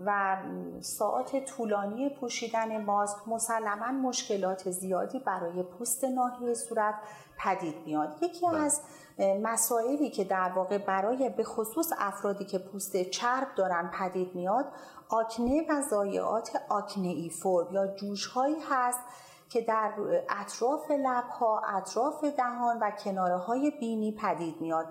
و 0.00 0.36
ساعت 0.80 1.44
طولانی 1.44 2.08
پوشیدن 2.08 2.84
ماسک 2.84 3.28
مسلما 3.28 3.92
مشکلات 3.92 4.70
زیادی 4.70 5.18
برای 5.18 5.62
پوست 5.62 6.04
ناحیه 6.04 6.54
صورت 6.54 6.94
پدید 7.38 7.74
میاد. 7.86 8.16
یکی 8.22 8.46
بله. 8.46 8.58
از 8.58 8.82
مسائلی 9.18 10.10
که 10.10 10.24
در 10.24 10.52
واقع 10.56 10.78
برای 10.78 11.30
به 11.30 11.44
خصوص 11.44 11.92
افرادی 11.98 12.44
که 12.44 12.58
پوست 12.58 13.02
چرب 13.02 13.48
دارن 13.56 13.90
پدید 13.98 14.34
میاد 14.34 14.66
آکنه 15.08 15.66
و 15.68 15.82
ضایعات 15.82 16.50
آکنه 16.68 17.28
فرم 17.28 17.72
یا 17.72 17.86
جوش 17.86 18.26
هایی 18.26 18.56
هست 18.70 19.00
که 19.48 19.60
در 19.60 19.92
اطراف 20.40 20.90
لبها، 20.90 21.62
اطراف 21.76 22.24
دهان 22.24 22.78
و 22.78 22.90
کناره 22.90 23.36
های 23.36 23.70
بینی 23.80 24.12
پدید 24.12 24.60
میاد. 24.60 24.86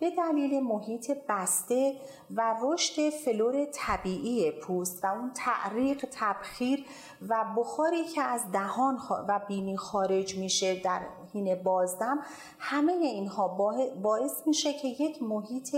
به 0.00 0.10
دلیل 0.10 0.62
محیط 0.62 1.10
بسته 1.28 1.96
و 2.30 2.56
رشد 2.62 3.10
فلور 3.10 3.64
طبیعی 3.64 4.50
پوست 4.50 5.04
و 5.04 5.06
اون 5.06 5.32
تعریق 5.34 6.06
تبخیر 6.12 6.84
و 7.28 7.44
بخاری 7.56 8.04
که 8.04 8.22
از 8.22 8.52
دهان 8.52 8.98
و 9.28 9.40
بینی 9.48 9.76
خارج 9.76 10.38
میشه 10.38 10.82
در 10.82 11.00
حین 11.34 11.62
بازدم 11.62 12.18
همه 12.58 12.92
اینها 12.92 13.48
باعث 14.02 14.46
میشه 14.46 14.72
که 14.72 14.88
یک 14.88 15.22
محیط 15.22 15.76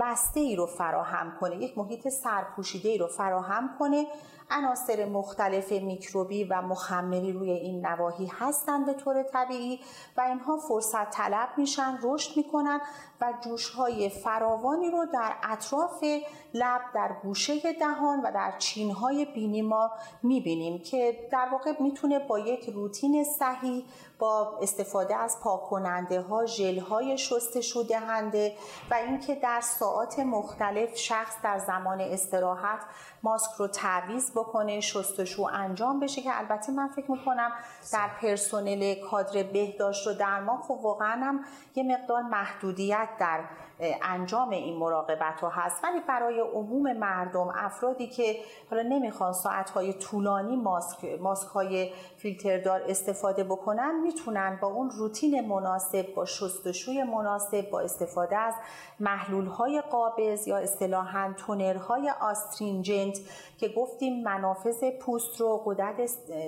بسته 0.00 0.40
ای 0.40 0.56
رو 0.56 0.66
فراهم 0.66 1.36
کنه 1.40 1.56
یک 1.56 1.78
محیط 1.78 2.08
سرپوشیده 2.08 2.88
ای 2.88 2.98
رو 2.98 3.06
فراهم 3.06 3.76
کنه. 3.78 4.06
عناصر 4.52 5.04
مختلف 5.04 5.72
میکروبی 5.72 6.44
و 6.44 6.62
مخمری 6.62 7.32
روی 7.32 7.50
این 7.50 7.86
نواحی 7.86 8.26
هستند 8.26 8.86
به 8.86 8.94
طور 8.94 9.22
طبیعی 9.22 9.80
و 10.16 10.20
اینها 10.20 10.56
فرصت 10.56 11.10
طلب 11.10 11.48
میشن 11.56 11.98
رشد 12.02 12.36
می‌کنن 12.36 12.80
و 13.20 13.32
جوش 13.44 13.70
های 13.70 14.08
فراوانی 14.08 14.90
رو 14.90 15.06
در 15.12 15.34
اطراف 15.42 16.04
لب 16.54 16.80
در 16.94 17.10
گوشه 17.22 17.72
دهان 17.72 18.20
و 18.20 18.32
در 18.34 18.54
چین 18.58 18.90
های 18.90 19.24
بینی 19.24 19.62
ما 19.62 19.90
می‌بینیم 20.22 20.78
که 20.78 21.28
در 21.32 21.48
واقع 21.52 21.82
می‌تونه 21.82 22.18
با 22.18 22.38
یک 22.38 22.70
روتین 22.70 23.24
صحیح 23.24 23.84
با 24.18 24.58
استفاده 24.62 25.16
از 25.16 25.40
پاک 25.42 25.62
کننده 25.62 26.20
ها 26.20 26.46
ژل 26.46 26.78
های 26.78 27.18
شستشو 27.18 27.82
دهنده 27.82 28.56
و 28.90 28.94
اینکه 28.94 29.34
در 29.34 29.60
ساعات 29.60 30.18
مختلف 30.18 30.96
شخص 30.96 31.34
در 31.42 31.58
زمان 31.58 32.00
استراحت 32.00 32.80
ماسک 33.22 33.50
رو 33.58 33.66
تعویض 33.66 34.30
بکنه 34.30 34.80
شستشو 34.80 35.42
انجام 35.52 36.00
بشه 36.00 36.22
که 36.22 36.38
البته 36.38 36.72
من 36.72 36.88
فکر 36.88 37.10
می‌کنم 37.10 37.52
در 37.92 38.08
پرسنل 38.22 38.94
کادر 38.94 39.42
بهداشت 39.42 40.06
و 40.06 40.14
درمان 40.14 40.60
خب 40.60 40.78
واقعا 40.82 41.24
هم 41.24 41.44
یه 41.74 41.82
مقدار 41.82 42.22
محدودیت 42.22 43.08
در 43.18 43.40
انجام 44.02 44.50
این 44.50 44.78
مراقبت 44.78 45.40
ها 45.40 45.48
هست. 45.48 45.84
ولی 45.84 46.00
برای 46.00 46.40
عموم 46.40 46.92
مردم 46.92 47.48
افرادی 47.54 48.06
که 48.06 48.36
حالا 48.70 48.82
نمی‌خوان 48.82 49.32
ساعت 49.32 49.70
های 49.70 49.92
طولانی 49.92 50.56
ماسک, 50.56 51.18
ماسک 51.20 51.48
های 51.48 51.92
فیلتردار 52.16 52.82
استفاده 52.88 53.44
بکنن 53.44 54.00
می‌تونن 54.02 54.58
با 54.62 54.68
اون 54.68 54.90
روتین 54.90 55.48
مناسب 55.48 56.14
با 56.14 56.24
شستشوی 56.24 57.02
مناسب 57.02 57.70
با 57.70 57.80
استفاده 57.80 58.36
از 58.36 58.54
محلول 59.00 59.46
های 59.46 59.80
قابض 59.80 60.48
یا 60.48 60.56
اصطلاحا 60.56 61.34
تونرهای 61.36 62.12
آسترینجنت 62.20 63.11
که 63.58 63.68
گفتیم 63.68 64.22
منافذ 64.22 64.90
پوست 65.00 65.40
رو 65.40 65.62
قدرت 65.64 66.00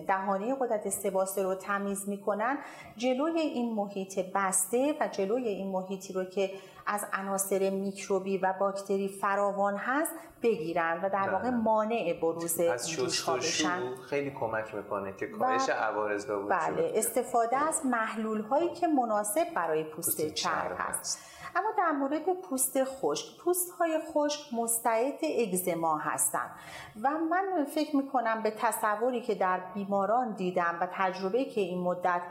دهانه 0.07 0.55
قدرت 0.55 0.89
سباسه 0.89 1.43
رو 1.43 1.55
تمیز 1.55 2.09
می‌کنن. 2.09 2.59
جلوی 2.97 3.41
این 3.41 3.75
محیط 3.75 4.19
بسته 4.35 4.97
و 5.01 5.09
جلوی 5.09 5.49
این 5.49 5.73
محیطی 5.73 6.13
رو 6.13 6.25
که 6.25 6.51
از 6.87 7.07
عناصر 7.13 7.71
میکروبی 7.71 8.39
و 8.39 8.55
باکتری 8.61 9.09
فراوان 9.09 9.77
هست 9.77 10.13
بگیرن 10.43 11.01
و 11.03 11.09
در 11.09 11.31
واقع 11.31 11.51
بله. 11.51 11.57
مانع 11.57 12.19
بروز 12.23 12.61
جوش 12.87 13.29
بشن 13.29 13.97
خیلی 14.11 14.31
کمک 14.31 14.75
می‌کنه 14.75 15.13
که 15.17 15.27
کاهش 15.27 15.69
عوارض 15.69 16.27
به 16.27 16.37
بله. 16.37 16.93
استفاده 16.95 17.57
از 17.57 17.87
محلول 17.87 18.41
هایی 18.41 18.69
که 18.69 18.87
مناسب 18.87 19.55
برای 19.55 19.85
پوست, 19.85 20.29
چرب 20.29 20.77
هست. 20.79 21.19
اما 21.57 21.69
در 21.79 21.91
مورد 21.93 22.41
پوست 22.43 22.85
خشک 22.85 23.37
پوست 23.39 23.71
های 23.71 24.01
خشک 24.13 24.55
مستعد 24.55 25.19
اگزما 25.39 25.99
هستند 25.99 26.51
و 27.03 27.11
من 27.11 27.65
فکر 27.65 27.97
می‌کنم 27.97 28.43
به 28.43 28.51
تصوری 28.51 29.21
که 29.21 29.35
در 29.35 29.61
بیماران 29.75 30.33
دیدم 30.33 30.79
و 30.81 30.89
تجربه 30.93 31.45
که 31.45 31.61
این 31.61 31.81
مدت 31.81 32.23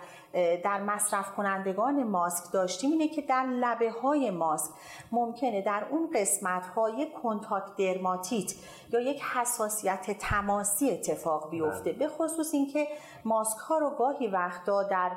در 0.63 0.81
مصرف 0.81 1.35
کنندگان 1.35 2.03
ماسک 2.03 2.51
داشتیم 2.53 2.91
اینه 2.91 3.07
که 3.07 3.21
در 3.21 3.45
لبه 3.45 3.91
های 3.91 4.31
ماسک 4.31 4.71
ممکنه 5.11 5.61
در 5.61 5.85
اون 5.89 6.09
قسمت 6.15 6.67
های 6.67 7.07
کنتاکت 7.23 7.75
درماتیت 7.77 8.53
یا 8.93 8.99
یک 8.99 9.21
حساسیت 9.21 10.17
تماسی 10.19 10.91
اتفاق 10.91 11.49
بیفته. 11.49 11.91
بله. 11.91 11.99
به 11.99 12.07
خصوص 12.07 12.53
اینکه 12.53 12.87
ماسک 13.25 13.57
ها 13.57 13.77
رو 13.77 13.89
گاهی 13.89 14.27
وقتا 14.27 14.83
در 14.83 15.11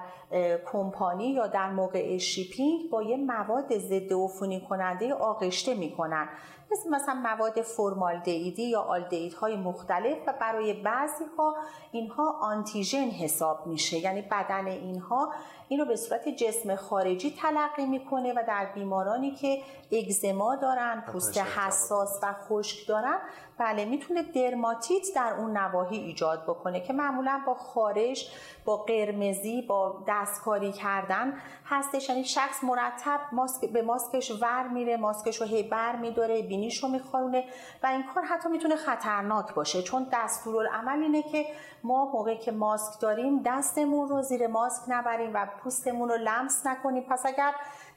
کمپانی 0.72 1.28
یا 1.28 1.46
در 1.46 1.70
موقع 1.70 2.18
شیپینگ 2.18 2.90
با 2.90 3.02
یه 3.02 3.16
مواد 3.16 3.78
ضد 3.78 4.12
عفونی 4.12 4.60
کننده 4.60 5.14
آغشته 5.14 5.74
می‌کنن. 5.74 6.28
مثل 6.72 6.90
مثلا 6.90 7.14
مواد 7.14 7.62
فرمالدهیدی 7.62 8.62
یا 8.62 8.86
های 9.40 9.56
مختلف 9.56 10.16
و 10.26 10.34
برای 10.40 10.72
بعضی 10.72 11.24
ها 11.38 11.56
اینها 11.92 12.38
آنتیژن 12.40 13.08
حساب 13.08 13.66
میشه. 13.66 13.98
یعنی 13.98 14.22
بدن 14.22 14.66
اینها 14.66 15.05
好 15.08 15.30
اینو 15.68 15.84
به 15.84 15.96
صورت 15.96 16.28
جسم 16.28 16.76
خارجی 16.76 17.36
تلقی 17.42 17.86
می‌کنه 17.86 18.32
و 18.32 18.42
در 18.48 18.66
بیمارانی 18.74 19.30
که 19.30 19.62
اگزما 19.92 20.56
دارن 20.56 21.04
پوست 21.12 21.38
حساس 21.38 22.18
و 22.22 22.34
خشک 22.48 22.88
دارن 22.88 23.18
بله 23.58 23.84
می‌تونه 23.84 24.22
درماتیت 24.22 25.06
در 25.14 25.34
اون 25.38 25.56
نواحی 25.56 25.98
ایجاد 25.98 26.42
بکنه 26.42 26.80
که 26.80 26.92
معمولا 26.92 27.40
با 27.46 27.54
خارش 27.54 28.32
با 28.64 28.76
قرمزی 28.76 29.62
با 29.62 30.04
دستکاری 30.08 30.72
کردن 30.72 31.34
هستش. 31.66 32.08
یعنی 32.08 32.24
شخص 32.24 32.64
مرتب 32.64 33.20
ماسک 33.32 33.70
به 33.70 33.82
ماسکش 33.82 34.30
ور 34.42 34.68
میره 34.68 34.96
ماسکش 34.96 35.40
رو 35.40 35.46
هی 35.46 35.62
بر 35.62 35.96
میداره 35.96 36.42
بینیش 36.42 36.82
رو 36.82 36.88
میخواره 36.88 37.44
و 37.82 37.86
این 37.86 38.04
کار 38.14 38.24
حتی 38.24 38.48
می‌تونه 38.48 38.76
خطرناک 38.76 39.54
باشه. 39.54 39.82
چون 39.82 40.06
دستورالعمل 40.12 41.02
اینه 41.02 41.22
که 41.22 41.46
ما 41.82 42.04
موقعی 42.04 42.38
که 42.38 42.52
ماسک 42.52 43.00
داریم 43.00 43.42
دستمون 43.42 44.08
رو 44.08 44.22
زیر 44.22 44.46
ماسک 44.46 44.82
نبریم 44.88 45.30
و 45.34 45.46
پوستمون 45.62 46.08
رو 46.08 46.16
لمس 46.16 46.66
نکنیم 46.66 47.02
پس 47.02 47.26
اگر 47.26 47.52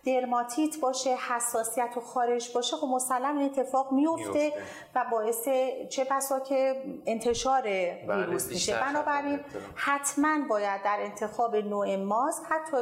درماتیت 0.06 0.80
باشه 0.80 1.16
حساسیت 1.16 1.98
و 1.98 2.02
خارج 2.02 2.54
باشه 2.54 2.76
خب 2.76 2.88
مسلم 2.88 3.38
این 3.38 3.46
اتفاق 3.46 3.92
میفته 3.92 4.54
و 4.96 5.06
باعث 5.12 5.48
چه 5.90 6.08
بسا 6.12 6.40
که 6.40 6.84
انتشار 7.06 7.62
بله، 7.62 8.26
ویروس 8.26 8.48
میشه. 8.48 8.80
بنابراین 8.80 9.40
حتما 9.76 10.38
باید 10.50 10.84
در 10.84 10.98
انتخاب 11.00 11.56
نوع 11.56 11.96
ماسک 11.96 12.44
حتی 12.50 12.78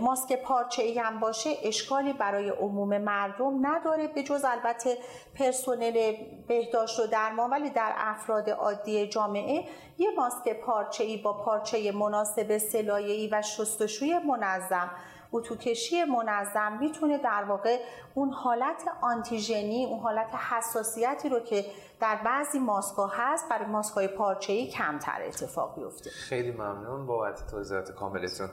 ماسک 0.00 0.42
پارچه 0.42 0.82
ای 0.82 0.98
هم 0.98 1.20
باشه 1.20 1.50
اشکالی 1.62 2.12
برای 2.12 2.48
عموم 2.48 2.98
مردم 2.98 3.66
نداره 3.66 4.08
به 4.08 4.22
جز 4.22 4.44
البته 4.44 4.98
پرسنل 5.38 6.16
بهداشت 6.48 7.00
و 7.00 7.06
درمان. 7.06 7.50
ولی 7.50 7.70
در 7.70 7.92
افراد 7.96 8.50
عادی 8.50 9.06
جامعه 9.06 9.64
یه 9.98 10.10
ماسک 10.16 10.60
پارچه 10.60 11.04
ای 11.04 11.16
با 11.16 11.32
پارچه 11.32 11.92
مناسب 11.92 12.58
سلایه‌ای 12.58 13.28
و 13.32 13.42
شستشوی 13.42 14.18
منظم 14.18 14.90
اتوکشی 15.32 16.04
منظم 16.04 16.78
می‌تونه 16.80 17.18
در 17.18 17.44
واقع 17.48 17.78
اون 18.14 18.30
حالت 18.30 18.84
آنتیژنی 19.02 19.84
اون 19.84 20.00
حالت 20.00 20.34
حساسیتی 20.34 21.28
رو 21.28 21.40
که 21.40 21.64
در 22.00 22.20
بعضی 22.24 22.58
ماسکا 22.58 23.06
هست 23.06 23.48
برای 23.50 23.66
ماسکای 23.66 24.08
پارچه‌ای 24.08 24.70
کمتر 24.70 25.22
اتفاق 25.22 25.74
بیفته. 25.76 26.10
خیلی 26.10 26.50
ممنون 26.50 27.06
بابت 27.06 27.46
توضیحات 27.50 27.92
کاملتون 27.94 28.48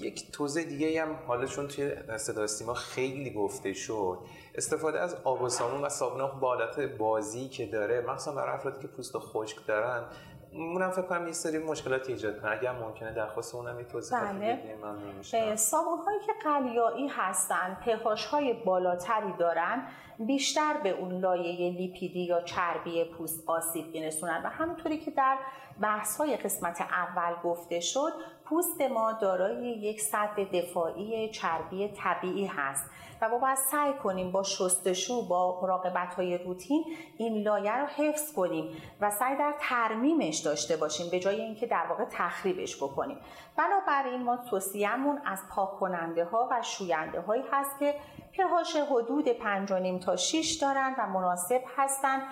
یک 0.00 0.32
توضیح 0.32 0.64
دیگه 0.64 1.02
هم 1.02 1.18
حالا 1.26 1.46
چون 1.46 1.68
توی 1.68 1.92
صدا 2.18 2.42
استیما 2.42 2.74
خیلی 2.74 3.30
گفته 3.30 3.72
شد 3.72 4.18
استفاده 4.54 5.00
از 5.00 5.14
آب 5.24 5.42
و 5.42 5.48
صابون 5.48 5.84
و 5.84 5.88
صابون 5.88 6.40
با 6.40 6.48
حالت 6.48 6.80
بازی 6.80 7.48
که 7.48 7.66
داره 7.66 8.00
مخصوصا 8.00 8.32
برای 8.32 8.54
افرادی 8.54 8.80
که 8.80 8.88
پوست 8.88 9.18
خشک 9.18 9.66
دارن 9.66 10.04
اونم 10.52 10.90
فکر 10.90 11.02
کنم 11.02 11.26
یه 11.26 11.32
سری 11.32 11.58
مشکلات 11.58 12.08
ایجاد 12.08 12.40
کنه 12.40 12.50
اگر 12.50 12.72
ممکنه 12.72 13.12
درخواست 13.12 13.54
اونم 13.54 13.78
یه 13.78 13.84
توضیح 13.84 14.18
بله. 14.18 15.56
صابون 15.56 15.98
هایی 15.98 16.20
که 16.20 16.32
قلیایی 16.44 17.08
هستن 17.08 17.78
پهاش 17.84 18.26
های 18.26 18.52
بالاتری 18.52 19.32
دارن 19.38 19.86
بیشتر 20.18 20.76
به 20.82 20.90
اون 20.90 21.18
لایه 21.18 21.70
لیپیدی 21.70 22.20
یا 22.20 22.40
چربی 22.40 23.04
پوست 23.04 23.42
آسیب 23.46 23.86
میرسونن. 23.92 24.42
و 24.44 24.48
همونطوری 24.48 24.98
که 24.98 25.10
در 25.10 25.38
بحث 25.80 26.16
های 26.16 26.36
قسمت 26.36 26.80
اول 26.80 27.42
گفته 27.42 27.80
شد 27.80 28.12
پوست 28.44 28.80
ما 28.80 29.12
دارای 29.12 29.68
یک 29.68 30.00
سطح 30.00 30.44
دفاعی 30.44 31.30
چربی 31.30 31.88
طبیعی 31.88 32.46
هست. 32.46 32.90
و 33.20 33.28
ما 33.28 33.38
باید 33.38 33.58
سعی 33.58 33.92
کنیم 33.92 34.32
با 34.32 34.42
شستشو 34.42 35.28
با 35.28 35.60
مراقبت 35.62 36.14
های 36.14 36.38
روتین 36.38 36.84
این 37.16 37.42
لایه 37.42 37.76
رو 37.76 37.86
حفظ 37.86 38.32
کنیم 38.32 38.76
و 39.00 39.10
سعی 39.10 39.36
در 39.36 39.54
ترمیمش 39.60 40.38
داشته 40.38 40.76
باشیم 40.76 41.10
به 41.10 41.20
جای 41.20 41.40
اینکه 41.40 41.66
در 41.66 41.86
واقع 41.88 42.04
تخریبش 42.10 42.76
بکنیم. 42.76 43.18
بنابراین 43.56 44.22
ما 44.22 44.36
توصیهمون 44.36 45.20
از 45.26 45.42
پاک 45.50 45.78
کننده 45.80 46.24
ها 46.24 46.48
و 46.50 46.62
شوینده 46.62 47.20
هایی 47.20 47.42
هست 47.52 47.78
که 47.78 47.94
پهاش 48.38 48.76
حدود 48.76 49.28
5.5 49.28 50.04
تا 50.04 50.16
6 50.16 50.58
دارن 50.60 50.94
و 50.98 51.06
مناسب 51.06 51.60
هستند 51.76 52.22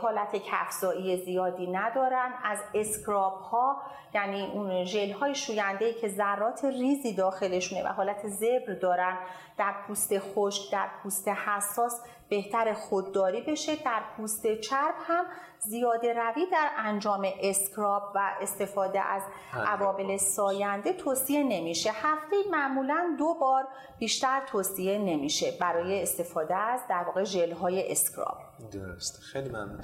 حالت 0.00 0.36
کفزایی 0.36 1.16
زیادی 1.24 1.66
ندارن. 1.66 2.32
از 2.44 2.58
اسکراب 2.74 3.32
ها 3.32 3.76
یعنی 4.14 4.42
اون 4.42 4.84
ژل 4.84 5.12
های 5.12 5.34
شوینده 5.34 5.94
که 5.94 6.08
ذرات 6.08 6.64
ریزی 6.64 7.14
داخلشونه 7.14 7.84
و 7.84 7.86
حالت 7.86 8.28
زبر 8.28 8.74
دارن 8.82 9.18
در 9.58 9.74
پوست 9.86 10.18
خشک 10.18 10.72
در 10.72 10.88
پوست 11.02 11.28
حساس 11.28 12.00
بهتر 12.32 12.74
خودداری 12.74 13.40
بشه. 13.40 13.76
در 13.76 14.02
پوست 14.16 14.54
چرب 14.60 14.94
هم 15.06 15.24
زیاده 15.58 16.12
روی 16.12 16.46
در 16.52 16.70
انجام 16.76 17.28
اسکراب 17.40 18.02
و 18.14 18.30
استفاده 18.40 19.00
از 19.00 19.22
عوامل 19.52 20.16
ساینده 20.16 20.92
توصیه 20.92 21.42
نمیشه. 21.42 21.90
هفته 21.90 22.36
معمولا 22.50 23.16
دو 23.18 23.34
بار 23.40 23.64
بیشتر 23.98 24.42
توصیه 24.46 24.98
نمیشه 24.98 25.52
برای 25.60 26.02
استفاده 26.02 26.54
از 26.54 26.80
در 26.88 27.04
واقع 27.06 27.24
ژل 27.24 27.52
های 27.52 27.92
اسکراب. 27.92 28.38
درست. 28.72 29.18
خیلی 29.18 29.48
ممنون. 29.48 29.80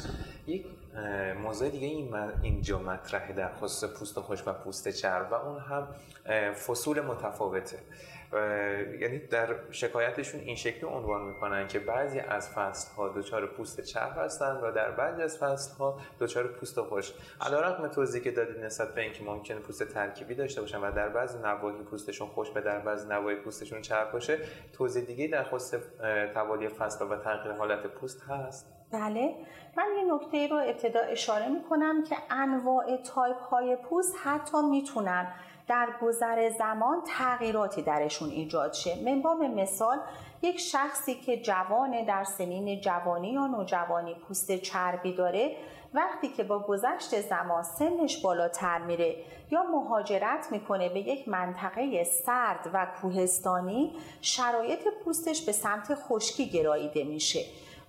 یک 0.47 0.67
موضوع 1.43 1.69
دیگه 1.69 1.87
این 1.87 2.15
اینجا 2.43 2.79
مطرحه 2.79 3.33
در 3.33 3.53
خصوص 3.53 3.99
پوست 3.99 4.21
خوش 4.21 4.43
و 4.47 4.53
پوست 4.53 4.89
چرب 4.89 5.33
و 5.33 5.35
اون 5.35 5.59
هم 5.59 5.89
فصول 6.53 7.01
متفاوته. 7.01 7.79
یعنی 9.01 9.19
در 9.19 9.55
شکایتشون 9.71 10.41
این 10.41 10.57
شکلی 10.57 10.91
عنوان 10.91 11.23
می‌کنن 11.23 11.69
که 11.69 11.79
بعضی 11.79 12.21
از 12.21 12.51
فصل 12.51 12.95
ها 12.95 13.09
دچار 13.09 13.47
پوست 13.47 13.81
چرب 13.81 14.19
هستن 14.19 14.57
و 14.57 14.73
در 14.73 14.91
بعضی 14.91 15.23
از 15.23 15.39
فصل 15.39 15.75
ها 15.75 16.01
دچار 16.21 16.47
پوست 16.47 16.81
خوش. 16.81 17.13
علیرغم 17.41 17.89
توضیحی 17.89 18.25
که 18.25 18.31
دادید 18.31 18.65
نسبت 18.65 18.95
به 18.95 19.01
اینکه 19.01 19.25
ممکنه 19.25 19.59
پوست 19.59 19.85
ترکیبی 19.85 20.35
داشته 20.35 20.61
باشن 20.61 20.79
و 20.79 20.93
در 20.93 21.09
بعضی 21.09 21.39
نواحی 21.39 21.83
پوستشون 21.83 22.29
خشک 22.29 22.51
باشه 22.51 22.61
در 22.61 22.79
بعضی 22.79 23.09
نواحی 23.09 23.37
پوستشون 23.37 23.83
چرب 23.83 24.13
باشه 24.13 24.39
توضیح 24.73 25.05
دیگه 25.05 25.27
در 25.27 25.45
خصوص 25.45 25.81
توالی 26.35 26.69
فصل 26.69 27.05
و 27.05 27.17
تغییر 27.17 27.55
حالت 27.55 27.87
پوست 27.87 28.23
هست. 28.23 28.78
بله. 28.93 29.35
من 29.77 29.85
یه 29.99 30.15
نکته 30.15 30.47
رو 30.47 30.57
ابتدا 30.57 31.01
اشاره 31.01 31.49
می‌کنم 31.49 32.05
که 32.05 32.17
انواع 32.31 32.97
تایپ 32.97 33.41
های 33.41 33.77
پوست 33.77 34.15
حتی 34.25 34.63
می‌تونن 34.63 35.33
در 35.69 35.89
گذر 36.03 36.51
زمان 36.51 37.03
تغییراتی 37.07 37.83
درشون 37.83 38.31
ایجاد 38.31 38.73
شه. 38.73 39.03
من 39.05 39.30
باب 39.30 39.55
مثال 39.55 39.99
یک 40.43 40.61
شخصی 40.61 41.15
که 41.15 41.37
جوان 41.37 42.05
در 42.05 42.25
سنین 42.25 42.81
جوانی 42.81 43.33
یا 43.33 43.47
نوجوانی 43.47 44.15
پوست 44.15 44.57
چربی 44.57 45.13
داره 45.15 45.57
وقتی 45.95 46.29
که 46.29 46.45
با 46.45 46.59
گذشت 46.59 47.21
زمان 47.21 47.63
سنش 47.63 48.23
بالاتر 48.23 48.79
میره 48.79 49.17
یا 49.51 49.63
مهاجرت 49.63 50.49
می‌کنه 50.51 50.89
به 50.89 51.01
یک 51.01 51.29
منطقه 51.29 52.05
سرد 52.05 52.71
و 52.73 52.87
کوهستانی 53.03 53.93
شرایط 54.21 54.89
پوستش 55.05 55.45
به 55.45 55.53
سمت 55.53 55.95
خشکی 55.95 56.51
گراییده 56.51 57.05
میشه. 57.05 57.41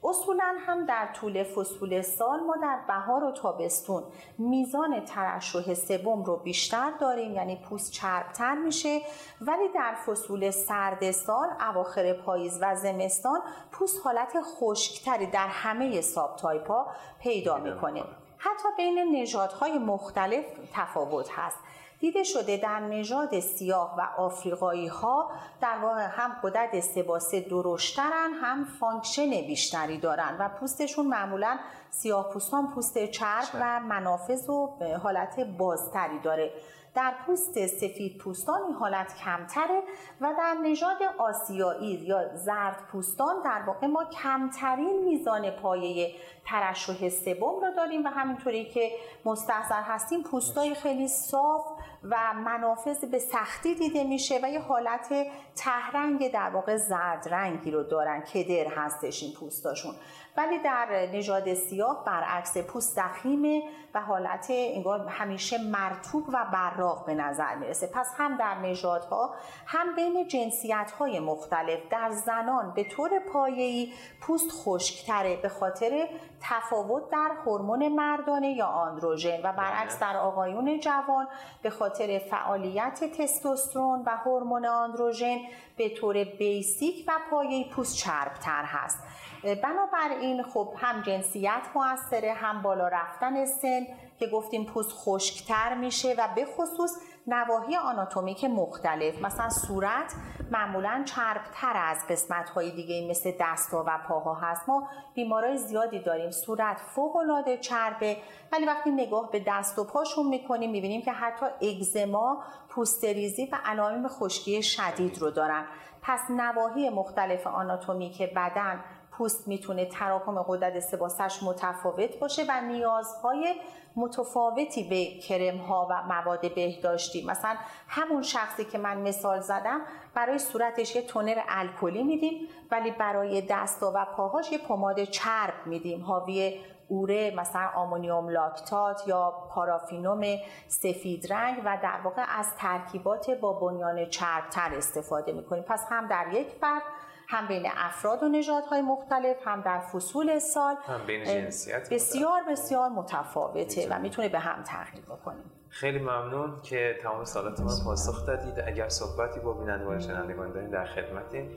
اصولا 0.03 0.55
هم 0.59 0.85
در 0.85 1.07
طول 1.13 1.43
فصول 1.43 2.01
سال 2.01 2.39
ما 2.39 2.55
در 2.61 2.79
بهار 2.87 3.23
و 3.23 3.31
تابستون 3.31 4.03
میزان 4.37 5.05
ترشح 5.05 5.73
سوم 5.73 6.23
رو 6.23 6.37
بیشتر 6.37 6.91
داریم 6.99 7.35
یعنی 7.35 7.55
پوست 7.55 7.91
چربتر 7.91 8.55
میشه. 8.55 9.01
ولی 9.41 9.67
در 9.75 9.95
فصول 10.05 10.51
سرد 10.51 11.11
سال 11.11 11.47
اواخر 11.69 12.13
پاییز 12.13 12.59
و 12.61 12.75
زمستان 12.75 13.41
پوست 13.71 14.01
حالت 14.03 14.41
خشکتری 14.41 15.25
در 15.25 15.47
همه 15.47 16.01
subtype 16.01 16.35
ا 16.35 16.87
پیدا 17.21 17.57
می‌کنه. 17.57 18.03
حتی 18.37 18.69
بین 18.77 19.15
نژادهای 19.21 19.77
مختلف 19.77 20.45
تفاوت 20.73 21.29
هست. 21.31 21.57
دیده 21.99 22.23
شده 22.23 22.57
در 22.57 22.79
نژاد 22.79 23.39
سیاه 23.39 23.95
و 23.97 24.21
آفریقایی 24.21 24.87
ها 24.87 25.31
در 25.61 25.77
واقع 25.81 26.07
هم 26.07 26.35
غدد 26.43 26.79
سباسه 26.79 27.39
درشترن 27.39 28.33
هم 28.41 28.65
function 28.65 29.29
بیشتری 29.29 29.97
دارن 29.97 30.37
و 30.39 30.49
پوستشون 30.49 31.07
معمولا 31.07 31.59
سیاه 31.89 32.29
پوستان 32.29 32.67
پوست 32.67 33.05
چرب 33.05 33.47
و 33.53 33.79
منافذ 33.79 34.49
و 34.49 34.69
حالت 35.03 35.39
بازتری 35.39 36.19
داره. 36.19 36.51
در 36.95 37.13
پوست 37.25 37.67
سفید 37.67 38.17
پوستان 38.17 38.61
این 38.61 38.73
حالت 38.73 39.15
کمتره 39.15 39.83
و 40.21 40.33
در 40.37 40.53
نژاد 40.63 40.97
آسیایی 41.17 41.91
یا 41.91 42.35
زرد 42.35 42.83
پوستان 42.91 43.35
در 43.43 43.61
واقع 43.67 43.87
ما 43.87 44.05
کمترین 44.05 45.03
میزان 45.03 45.49
پایه 45.49 46.15
ترشح 46.45 47.09
سوم 47.09 47.61
رو 47.61 47.75
داریم 47.75 48.05
و 48.05 48.07
همینطوری 48.07 48.65
که 48.65 48.91
مستحضر 49.25 49.81
هستیم 49.81 50.23
پوستای 50.23 50.75
خیلی 50.75 51.07
صاف 51.07 51.65
و 52.03 52.33
منافذ 52.33 53.05
به 53.05 53.19
سختی 53.19 53.75
دیده 53.75 54.03
میشه 54.03 54.39
و 54.43 54.49
یه 54.49 54.59
حالت 54.59 55.13
تهرنگ 55.55 56.31
در 56.31 56.49
واقع 56.49 56.77
زرد 56.77 57.27
رنگی 57.29 57.71
رو 57.71 57.83
دارن 57.83 58.21
کدر 58.21 58.67
هستش 58.75 59.23
این 59.23 59.33
پوستاشون. 59.33 59.95
ولی 60.37 60.59
در 60.59 61.09
نژاد 61.13 61.53
سیاه 61.53 62.03
برعکس 62.05 62.57
پوست 62.57 62.99
دخیمه 62.99 63.63
و 63.93 64.01
حالت 64.01 64.47
انگار 64.49 65.07
همیشه 65.07 65.57
مرتوب 65.57 66.29
و 66.33 66.45
براق 66.53 67.05
به 67.05 67.15
نظر 67.15 67.55
می‌رسه. 67.55 67.87
پس 67.87 68.13
هم 68.17 68.37
در 68.37 68.55
نژادها 68.55 69.35
هم 69.65 69.95
بین 69.95 70.27
جنسیت 70.27 70.91
های 70.99 71.19
مختلف 71.19 71.79
در 71.89 72.11
زنان 72.11 72.73
به 72.73 72.83
طور 72.83 73.19
پایه‌ای 73.33 73.93
پوست 74.21 74.51
خشکتره 74.51 75.35
به 75.35 75.49
خاطر 75.49 76.07
تفاوت 76.41 77.09
در 77.09 77.31
هورمون 77.45 77.87
مردانه 77.87 78.51
یا 78.51 78.65
آندروژن 78.65 79.39
و 79.43 79.53
برعکس 79.53 79.99
در 79.99 80.17
آقایون 80.17 80.79
جوان 80.79 81.27
به 81.61 81.69
خاطر 81.69 82.19
فعالیت 82.19 83.03
تستوسترون 83.17 84.03
و 84.05 84.17
هورمون 84.17 84.65
آندروژن 84.65 85.37
به 85.77 85.89
طور 85.89 86.23
بیسیک 86.23 87.05
و 87.07 87.11
پایه 87.31 87.69
پوست 87.69 87.95
چربتر 87.95 88.63
هست. 88.63 88.99
بنابراین 89.43 90.43
خب 90.43 90.73
هم 90.77 91.01
جنسیت 91.01 91.61
موثره 91.75 92.33
هم 92.33 92.61
بالا 92.61 92.87
رفتن 92.87 93.45
سن 93.45 93.87
که 94.19 94.27
گفتیم 94.27 94.65
پوست 94.65 94.91
خشکتر 94.91 95.73
میشه 95.73 96.15
و 96.17 96.27
به 96.35 96.45
خصوص 96.45 96.97
نواحی 97.27 97.75
آناتومیک 97.75 98.45
مختلف. 98.45 99.21
مثلا 99.21 99.49
صورت 99.49 100.15
معمولا 100.51 101.03
چربتر 101.05 101.73
از 101.75 102.07
قسمت 102.07 102.49
های 102.49 102.71
دیگه 102.71 103.09
مثل 103.09 103.31
دستها 103.39 103.83
و 103.87 103.99
پاها 104.07 104.33
هست. 104.33 104.69
ما 104.69 104.89
بیمارای 105.13 105.57
زیادی 105.57 105.99
داریم. 105.99 106.31
صورت 106.31 106.77
فوق 106.77 107.15
العاده 107.15 107.57
چربه. 107.57 108.17
ولی 108.51 108.65
وقتی 108.65 108.91
نگاه 108.91 109.31
به 109.31 109.43
دست 109.47 109.79
و 109.79 109.83
پاشون 109.83 110.27
می‌کنیم 110.27 110.71
می‌بینیم 110.71 111.01
که 111.01 111.11
حتی 111.11 111.45
اگزما 111.45 112.43
پوستریزی 112.69 113.45
و 113.51 113.57
علائم 113.65 114.07
خشکی 114.07 114.63
شدید 114.63 115.17
رو 115.17 115.31
دارن. 115.31 115.65
پس 116.01 116.19
نواحی 116.29 116.89
مختلف 116.89 117.47
آناتومیک 117.47 118.33
بدن 118.33 118.83
پوست 119.19 119.47
می‌تونه 119.47 119.85
تراکم 119.85 120.41
قدرت 120.41 120.79
سباسش 120.79 121.43
متفاوت 121.43 122.19
باشه 122.19 122.43
و 122.49 122.61
نیازهای 122.61 123.55
متفاوتی 123.95 124.83
به 124.83 125.05
کرم 125.19 125.57
ها 125.57 125.87
و 125.91 126.03
مواد 126.03 126.55
بهداشتی. 126.55 127.25
مثلا 127.25 127.55
همون 127.87 128.21
شخصی 128.21 128.65
که 128.65 128.77
من 128.77 128.97
مثال 128.97 129.39
زدم 129.39 129.81
برای 130.13 130.39
صورتش 130.39 130.95
یه 130.95 131.01
تونر 131.01 131.41
الکلی 131.47 132.03
میدیم 132.03 132.47
ولی 132.71 132.91
برای 132.91 133.41
دست 133.41 133.83
و 133.83 134.05
پاهاش 134.15 134.51
یه 134.51 134.57
پماد 134.57 135.03
چرب 135.03 135.53
میدیم. 135.65 136.03
حاوی 136.03 136.59
اوره 136.87 137.35
مثلا 137.35 137.69
آمونیوم 137.75 138.29
لاکتات 138.29 139.07
یا 139.07 139.33
پارافینوم 139.49 140.23
سفید 140.67 141.33
رنگ 141.33 141.61
و 141.65 141.77
در 141.83 141.99
واقع 142.03 142.23
از 142.39 142.55
ترکیبات 142.55 143.29
با 143.31 143.53
بنیان 143.53 144.05
چربتر 144.05 144.75
استفاده 144.75 145.31
می‌کنیم. 145.31 145.63
پس 145.63 145.85
هم 145.89 146.07
در 146.07 146.27
یک 146.33 146.47
فرد 146.61 146.81
هم 147.31 147.47
بین 147.47 147.65
افراد 147.77 148.23
و 148.23 148.29
نژادهای 148.29 148.81
مختلف 148.81 149.47
هم 149.47 149.61
در 149.61 149.79
فصول 149.79 150.39
سال 150.39 150.75
هم 150.75 151.05
بین 151.07 151.23
جنسیت 151.23 151.93
بسیار 151.93 152.41
بسیار 152.49 152.89
متفاوته 152.89 153.87
و 153.89 153.99
می‌تونه 153.99 154.29
به 154.29 154.39
هم 154.39 154.63
تغییر 154.63 155.05
بکنه 155.05 155.37
خیلی 155.69 155.99
ممنون 155.99 156.61
که 156.63 156.97
تمام 157.03 157.25
سالات 157.25 157.59
من 157.59 157.83
پاسخ 157.85 158.25
دادید. 158.27 158.59
اگر 158.67 158.89
صحبتی 158.89 159.39
با 159.39 159.53
بیننده 159.53 159.85
و 159.85 159.99
شنوندگان 159.99 160.51
دارین 160.51 160.69
در 160.69 160.85
خدمتیم. 160.85 161.51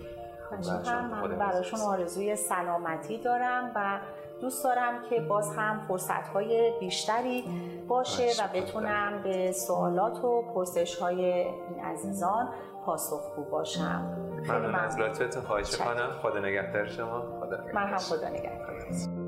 من 1.10 1.38
براشون 1.38 1.80
آرزوی 1.80 2.36
سلامتی 2.36 3.18
دارم 3.18 3.72
و 3.74 4.00
دوست 4.40 4.64
دارم 4.64 5.02
که 5.10 5.20
باز 5.20 5.56
هم 5.56 5.80
فرصت 5.88 6.28
های 6.28 6.72
بیشتری 6.80 7.44
باشه 7.88 8.28
و 8.42 8.48
بتونم 8.54 9.22
به 9.22 9.52
سوالات 9.52 10.24
و 10.24 10.42
پرسش 10.54 10.96
های 10.96 11.24
این 11.24 11.84
عزیزان 11.84 12.48
پاسخگو 12.86 13.44
باشم. 13.44 14.16
خیلی 14.46 14.58
ممنون 14.58 14.74
از 14.74 14.98
لطفتون 14.98 15.42
خواهش 15.42 15.76
کنم 15.76 16.10
خدا 16.22 16.40
نگهدار 16.40 16.86
شما. 16.86 17.20
خدا 17.40 17.56
نگهدار. 17.56 17.72
من 17.72 17.86
هم 17.86 17.98
خدا 17.98 18.28
نگهدار. 18.28 19.21